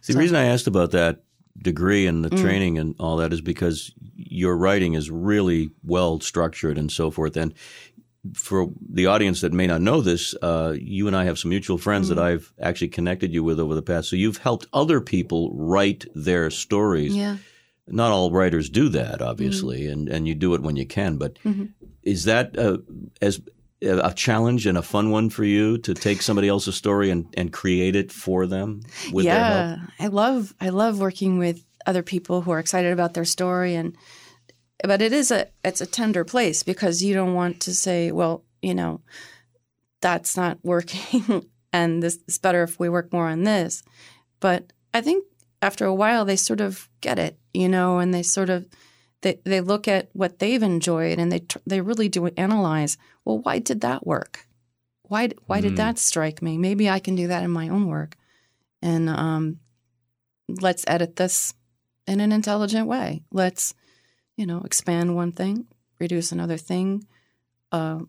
The 0.05 0.13
So- 0.13 0.19
reason 0.19 0.35
I 0.37 0.45
asked 0.45 0.67
about 0.67 0.91
that 0.91 1.23
degree 1.59 2.05
and 2.05 2.23
the 2.23 2.29
Mm. 2.29 2.39
training 2.39 2.77
and 2.77 2.93
all 2.99 3.17
that 3.17 3.33
is 3.33 3.41
because 3.41 3.91
your 4.15 4.55
writing 4.55 4.93
is 4.93 5.09
really 5.09 5.71
well 5.83 6.19
structured 6.19 6.77
and 6.77 6.91
so 6.91 7.09
forth. 7.11 7.35
And 7.35 7.53
for 8.35 8.71
the 8.87 9.07
audience 9.07 9.41
that 9.41 9.51
may 9.53 9.65
not 9.65 9.81
know 9.81 10.01
this, 10.01 10.35
uh, 10.43 10.75
you 10.79 11.07
and 11.07 11.15
I 11.15 11.25
have 11.25 11.39
some 11.39 11.49
mutual 11.49 11.79
friends 11.79 12.05
Mm. 12.05 12.09
that 12.15 12.19
I've 12.19 12.53
actually 12.61 12.89
connected 12.89 13.33
you 13.33 13.43
with 13.43 13.59
over 13.59 13.73
the 13.73 13.81
past. 13.81 14.09
So 14.09 14.15
you've 14.15 14.37
helped 14.37 14.67
other 14.71 15.01
people 15.01 15.51
write 15.55 16.05
their 16.13 16.49
stories. 16.51 17.15
Yeah. 17.15 17.37
Not 17.91 18.11
all 18.11 18.31
writers 18.31 18.69
do 18.69 18.89
that, 18.89 19.21
obviously, 19.21 19.87
and, 19.87 20.09
and 20.09 20.27
you 20.27 20.35
do 20.35 20.53
it 20.53 20.61
when 20.61 20.75
you 20.75 20.85
can. 20.85 21.17
But 21.17 21.37
Mhm. 21.43 21.69
is 22.03 22.23
that 22.25 22.57
uh, 22.57 22.77
as 23.21 23.41
a 23.81 24.13
challenge 24.13 24.67
and 24.67 24.77
a 24.77 24.81
fun 24.81 25.09
one 25.09 25.29
for 25.29 25.43
you 25.43 25.77
to 25.79 25.93
take 25.93 26.21
somebody 26.21 26.47
else's 26.47 26.75
story 26.75 27.09
and, 27.09 27.25
and 27.35 27.51
create 27.51 27.95
it 27.95 28.11
for 28.11 28.45
them 28.45 28.81
with 29.11 29.25
their 29.25 29.43
help? 29.43 29.65
yeah, 29.65 29.77
I 29.99 30.07
love 30.07 30.53
I 30.61 30.69
love 30.69 30.99
working 30.99 31.39
with 31.39 31.65
other 31.87 32.03
people 32.03 32.41
who 32.41 32.51
are 32.51 32.59
excited 32.59 32.93
about 32.93 33.13
their 33.15 33.25
story 33.25 33.73
and 33.75 33.95
but 34.83 35.01
it 35.01 35.13
is 35.13 35.31
a 35.31 35.47
it's 35.65 35.81
a 35.81 35.85
tender 35.87 36.23
place 36.23 36.61
because 36.63 37.01
you 37.01 37.13
don't 37.15 37.33
want 37.33 37.59
to 37.61 37.73
say, 37.73 38.11
well, 38.11 38.43
you 38.61 38.75
know, 38.75 39.01
that's 40.01 40.37
not 40.37 40.59
working 40.63 41.45
and 41.73 42.03
this 42.03 42.19
is 42.27 42.37
better 42.37 42.63
if 42.63 42.79
we 42.79 42.89
work 42.89 43.11
more 43.11 43.27
on 43.29 43.43
this. 43.43 43.83
But 44.39 44.73
I 44.93 45.01
think 45.01 45.25
after 45.61 45.85
a 45.85 45.93
while 45.93 46.25
they 46.25 46.35
sort 46.35 46.61
of 46.61 46.87
get 47.01 47.17
it, 47.19 47.37
you 47.53 47.69
know, 47.69 47.99
and 47.99 48.13
they 48.13 48.23
sort 48.23 48.49
of 48.49 48.65
they, 49.21 49.39
they 49.43 49.61
look 49.61 49.87
at 49.87 50.09
what 50.13 50.39
they've 50.39 50.63
enjoyed 50.63 51.19
and 51.19 51.31
they 51.31 51.39
tr- 51.39 51.59
they 51.67 51.81
really 51.81 52.09
do 52.09 52.27
analyze. 52.37 52.97
Well, 53.23 53.39
why 53.39 53.59
did 53.59 53.81
that 53.81 54.05
work? 54.05 54.47
Why 55.03 55.29
why 55.47 55.59
Mm. 55.59 55.63
did 55.63 55.75
that 55.77 55.99
strike 55.99 56.41
me? 56.41 56.57
Maybe 56.57 56.89
I 56.89 56.99
can 56.99 57.15
do 57.15 57.27
that 57.27 57.43
in 57.43 57.51
my 57.51 57.69
own 57.69 57.87
work, 57.87 58.15
and 58.81 59.09
um, 59.09 59.59
let's 60.47 60.83
edit 60.87 61.15
this 61.15 61.53
in 62.07 62.19
an 62.19 62.31
intelligent 62.31 62.87
way. 62.87 63.23
Let's 63.31 63.73
you 64.37 64.45
know 64.45 64.61
expand 64.65 65.15
one 65.15 65.31
thing, 65.31 65.67
reduce 65.99 66.31
another 66.31 66.57
thing, 66.57 67.05
uh, 67.71 67.99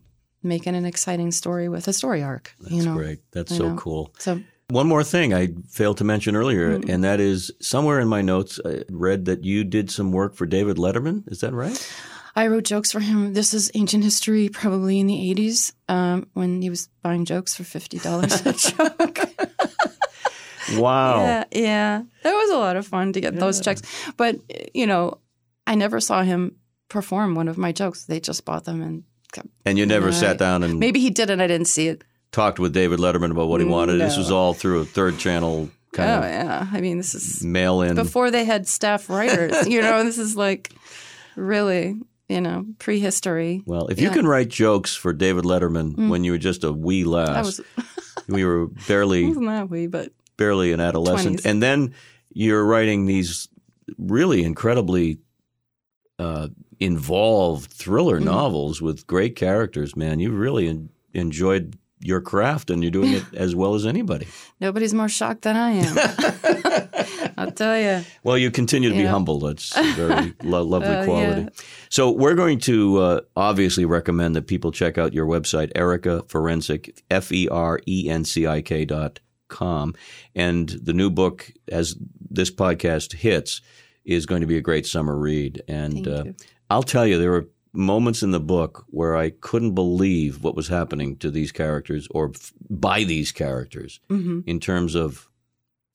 make 0.41 0.65
it 0.65 0.73
an 0.75 0.85
exciting 0.85 1.31
story 1.31 1.69
with 1.69 1.87
a 1.87 1.93
story 1.93 2.23
arc. 2.23 2.55
That's 2.59 2.73
you 2.73 2.83
know, 2.83 2.93
great. 2.93 3.19
That's 3.31 3.51
I 3.51 3.57
so 3.57 3.69
know. 3.69 3.75
cool. 3.75 4.13
so 4.19 4.41
One 4.69 4.87
more 4.87 5.03
thing 5.03 5.33
I 5.33 5.49
failed 5.69 5.97
to 5.97 6.03
mention 6.03 6.35
earlier, 6.35 6.79
Mm. 6.79 6.89
and 6.89 7.03
that 7.03 7.19
is 7.19 7.51
somewhere 7.59 7.99
in 7.99 8.07
my 8.07 8.21
notes, 8.21 8.59
I 8.65 8.83
read 8.89 9.25
that 9.25 9.43
you 9.43 9.63
did 9.63 9.91
some 9.91 10.11
work 10.11 10.35
for 10.35 10.45
David 10.45 10.77
Letterman. 10.77 11.23
Is 11.31 11.41
that 11.41 11.53
right? 11.53 11.77
I 12.35 12.47
wrote 12.47 12.63
jokes 12.63 12.91
for 12.91 12.99
him. 12.99 13.33
This 13.33 13.53
is 13.53 13.69
ancient 13.75 14.03
history, 14.03 14.49
probably 14.49 14.99
in 14.99 15.05
the 15.07 15.29
80s, 15.35 15.73
um, 15.89 16.27
when 16.33 16.61
he 16.63 16.69
was 16.71 16.89
buying 17.03 17.25
jokes 17.25 17.55
for 17.55 17.63
$50 17.63 18.45
a 18.45 18.53
joke. 18.97 19.19
Wow. 20.79 21.25
Yeah, 21.25 21.43
yeah. 21.51 22.01
That 22.23 22.33
was 22.33 22.49
a 22.49 22.57
lot 22.57 22.75
of 22.77 22.87
fun 22.87 23.13
to 23.13 23.21
get 23.21 23.35
those 23.35 23.59
checks. 23.61 23.81
But, 24.17 24.37
you 24.73 24.87
know, 24.87 25.19
I 25.67 25.75
never 25.75 25.99
saw 25.99 26.23
him 26.23 26.55
perform 26.89 27.35
one 27.35 27.47
of 27.49 27.57
my 27.57 27.71
jokes. 27.71 28.05
They 28.05 28.19
just 28.19 28.45
bought 28.45 28.63
them 28.65 28.81
and 28.81 29.03
And 29.65 29.77
you 29.77 29.85
never 29.85 30.07
Right. 30.07 30.15
sat 30.15 30.37
down 30.37 30.63
and 30.63 30.79
maybe 30.79 30.99
he 30.99 31.09
did 31.09 31.29
and 31.29 31.41
I 31.41 31.47
didn't 31.47 31.67
see 31.67 31.87
it. 31.89 32.03
Talked 32.33 32.59
with 32.59 32.73
David 32.73 32.99
Letterman 32.99 33.31
about 33.31 33.47
what 33.47 33.61
he 33.61 33.65
wanted. 33.65 33.99
This 34.01 34.17
was 34.17 34.29
all 34.31 34.53
through 34.53 34.81
a 34.81 34.85
third 34.85 35.17
channel 35.17 35.69
kind 35.93 36.09
oh, 36.09 36.17
of 36.17 36.23
yeah. 36.23 36.67
I 36.73 36.81
mean, 36.81 36.97
this 36.97 37.13
is 37.15 37.43
mail 37.45 37.81
in. 37.81 37.95
before 37.95 38.31
they 38.31 38.43
had 38.43 38.67
staff 38.67 39.09
writers. 39.09 39.67
you 39.67 39.81
know, 39.81 40.03
this 40.03 40.17
is 40.17 40.35
like 40.35 40.71
really, 41.37 41.95
you 42.27 42.41
know, 42.41 42.65
prehistory. 42.79 43.61
Well, 43.65 43.87
if 43.87 44.01
you 44.01 44.09
can 44.09 44.27
write 44.27 44.49
jokes 44.49 44.95
for 44.95 45.13
David 45.13 45.45
Letterman 45.45 45.95
Mm. 45.95 46.09
when 46.09 46.23
you 46.23 46.31
were 46.31 46.37
just 46.39 46.63
a 46.63 46.73
wee 46.73 47.03
lass, 47.05 47.61
we 48.27 48.43
were 48.43 48.67
barely 48.87 49.25
wasn't 49.27 49.45
that 49.47 49.69
way, 49.69 49.87
but 49.87 50.11
barely 50.35 50.71
an 50.73 50.79
adolescent, 50.79 51.41
20s. 51.41 51.45
and 51.45 51.61
then 51.61 51.93
you're 52.33 52.65
writing 52.65 53.05
these 53.05 53.47
really 53.99 54.43
incredibly 54.43 55.19
uh, 56.17 56.47
involved 56.79 57.71
thriller 57.71 58.19
Mhm. 58.19 58.23
novels 58.25 58.81
with 58.81 59.05
great 59.05 59.35
characters. 59.35 59.95
Man, 59.95 60.19
you 60.19 60.31
really 60.31 60.67
en- 60.67 60.89
enjoyed 61.13 61.77
your 62.05 62.21
craft, 62.21 62.69
and 62.69 62.83
you're 62.83 62.91
doing 62.91 63.13
it 63.13 63.23
as 63.35 63.55
well 63.55 63.75
as 63.75 63.85
anybody. 63.85 64.27
nobody's 64.59 64.93
more 64.93 65.09
shocked 65.09 65.41
than 65.43 65.55
I 65.55 65.71
am. 65.71 67.33
I'll 67.37 67.51
tell 67.51 67.77
you. 67.79 68.05
Well, 68.23 68.37
you 68.37 68.51
continue 68.51 68.89
to 68.89 68.95
be 68.95 69.05
humble. 69.05 69.39
That's 69.39 69.75
a 69.75 69.83
very 69.93 70.33
lo- 70.43 70.63
lovely 70.63 70.87
Uh, 70.89 71.05
quality. 71.05 71.41
yeah. 71.41 71.49
So 71.89 72.11
we're 72.11 72.35
going 72.35 72.59
to 72.61 72.97
uh, 72.99 73.21
obviously 73.35 73.85
recommend 73.85 74.35
that 74.35 74.47
people 74.47 74.71
check 74.71 74.97
out 74.97 75.13
your 75.13 75.25
website, 75.25 75.71
Erica 75.75 76.23
Ferencik, 76.27 76.99
F 77.09 77.31
E 77.31 77.47
R 77.49 77.79
E 77.87 78.09
N 78.09 78.23
C 78.25 78.45
I 78.47 78.61
K 78.61 78.85
dot 78.85 79.19
com, 79.47 79.93
and 80.35 80.69
the 80.69 80.93
new 80.93 81.09
book, 81.09 81.51
as 81.69 81.95
this 82.29 82.49
podcast 82.51 83.13
hits, 83.13 83.61
is 84.05 84.25
going 84.25 84.41
to 84.41 84.47
be 84.47 84.57
a 84.57 84.61
great 84.61 84.85
summer 84.85 85.17
read. 85.17 85.61
And 85.67 85.93
Thank 85.93 86.07
uh, 86.07 86.23
you. 86.25 86.35
I'll 86.69 86.83
tell 86.83 87.05
you, 87.05 87.17
there 87.19 87.31
were 87.31 87.47
moments 87.73 88.21
in 88.23 88.31
the 88.31 88.39
book 88.39 88.85
where 88.89 89.15
I 89.15 89.31
couldn't 89.31 89.73
believe 89.73 90.43
what 90.43 90.55
was 90.55 90.67
happening 90.67 91.17
to 91.17 91.31
these 91.31 91.51
characters 91.51 92.07
or 92.11 92.31
f- 92.35 92.53
by 92.69 93.03
these 93.03 93.31
characters 93.31 93.99
hmm 94.09 94.41
in 94.45 94.59
terms 94.59 94.95
of 94.95 95.27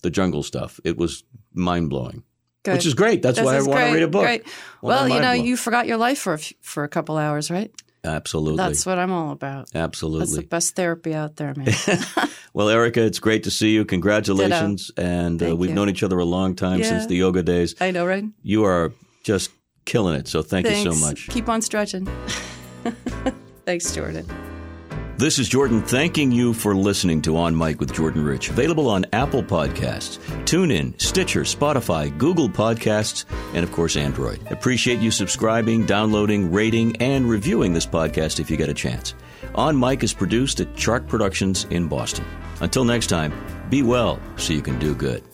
the 0.03 0.11
jungle 0.11 0.43
stuff. 0.43 0.81
It 0.85 0.97
was 0.97 1.25
mind 1.55 1.89
blowing. 1.91 2.23
Which 2.67 2.85
is 2.87 2.95
great. 2.95 3.23
That's 3.23 3.39
This 3.39 3.47
why 3.47 3.57
I 3.57 3.63
want 3.63 3.81
to 3.89 3.95
read 3.95 4.03
a 4.03 4.09
book. 4.09 4.23
great. 4.25 4.47
Well, 4.83 5.09
you 5.09 5.21
know, 5.21 5.33
you 5.33 5.57
forgot 5.57 5.87
your 5.87 5.97
life 5.97 6.19
for 6.19 6.33
a, 6.35 6.39
f- 6.39 6.53
for 6.61 6.85
a 6.85 6.89
couple 6.89 7.17
hours, 7.17 7.51
right? 7.51 7.71
absolutely, 8.05 8.57
That's 8.59 8.87
what 8.87 8.99
I'm 8.99 9.11
all 9.11 9.33
about. 9.33 9.69
Absolutely. 9.75 10.21
That's 10.27 10.37
the 10.37 10.43
best 10.47 10.77
therapy 10.77 11.15
out 11.15 11.37
there, 11.37 11.53
man. 11.57 11.73
well, 12.55 12.69
Erica, 12.69 13.03
it's 13.05 13.19
great 13.19 13.43
to 13.45 13.51
see 13.51 13.71
you. 13.71 13.85
Congratulations, 13.85 14.91
and 14.97 15.43
uh, 15.43 15.57
we've 15.57 15.71
you. 15.71 15.77
known 15.77 15.89
each 15.89 16.03
other 16.03 16.19
a 16.19 16.25
long 16.25 16.55
time 16.55 16.79
Yeah. 16.81 16.87
since 16.89 17.07
the 17.07 17.17
yoga 17.17 17.43
days. 17.43 17.75
I 17.81 17.91
know, 17.91 18.05
right? 18.07 18.25
You 18.43 18.65
are 18.65 18.93
just 19.25 19.51
killing 19.89 20.15
it. 20.15 20.29
So 20.29 20.43
thank 20.43 20.67
Thanks. 20.67 20.85
you 20.85 20.93
so 20.93 21.07
much. 21.07 21.29
Keep 21.29 21.49
on 21.49 21.63
stretching. 21.63 22.07
Thanks, 23.65 23.93
Jordan. 23.93 24.27
This 25.17 25.41
is 25.41 25.49
Jordan 25.49 25.83
thanking 25.83 26.31
you 26.31 26.55
for 26.55 26.77
listening 26.77 27.21
to 27.23 27.37
On 27.39 27.57
Mic 27.57 27.81
with 27.81 27.93
Jordan 27.93 28.25
Rich. 28.25 28.51
Available 28.51 28.89
on 28.89 29.05
Apple 29.13 29.43
Podcasts, 29.43 30.19
TuneIn, 30.45 31.01
Stitcher, 31.01 31.41
Spotify, 31.41 32.17
Google 32.17 32.49
Podcasts, 32.49 33.25
and 33.53 33.65
of 33.65 33.73
course 33.73 33.97
Android. 33.97 34.41
Appreciate 34.53 35.01
you 35.01 35.11
subscribing, 35.11 35.87
downloading, 35.87 36.53
rating, 36.53 36.95
and 37.03 37.29
reviewing 37.29 37.73
this 37.73 37.87
podcast 37.87 38.39
if 38.39 38.49
you 38.49 38.57
get 38.57 38.69
a 38.69 38.75
chance. 38.75 39.15
On 39.57 39.77
Mic 39.77 40.05
is 40.05 40.15
produced 40.15 40.61
at 40.61 40.77
Chart 40.77 41.05
Productions 41.09 41.65
in 41.71 41.89
Boston. 41.89 42.25
Until 42.61 42.85
next 42.85 43.09
time, 43.09 43.33
be 43.71 43.83
well 43.83 44.21
so 44.37 44.53
you 44.53 44.63
can 44.63 44.79
do 44.79 44.95
good. 44.95 45.25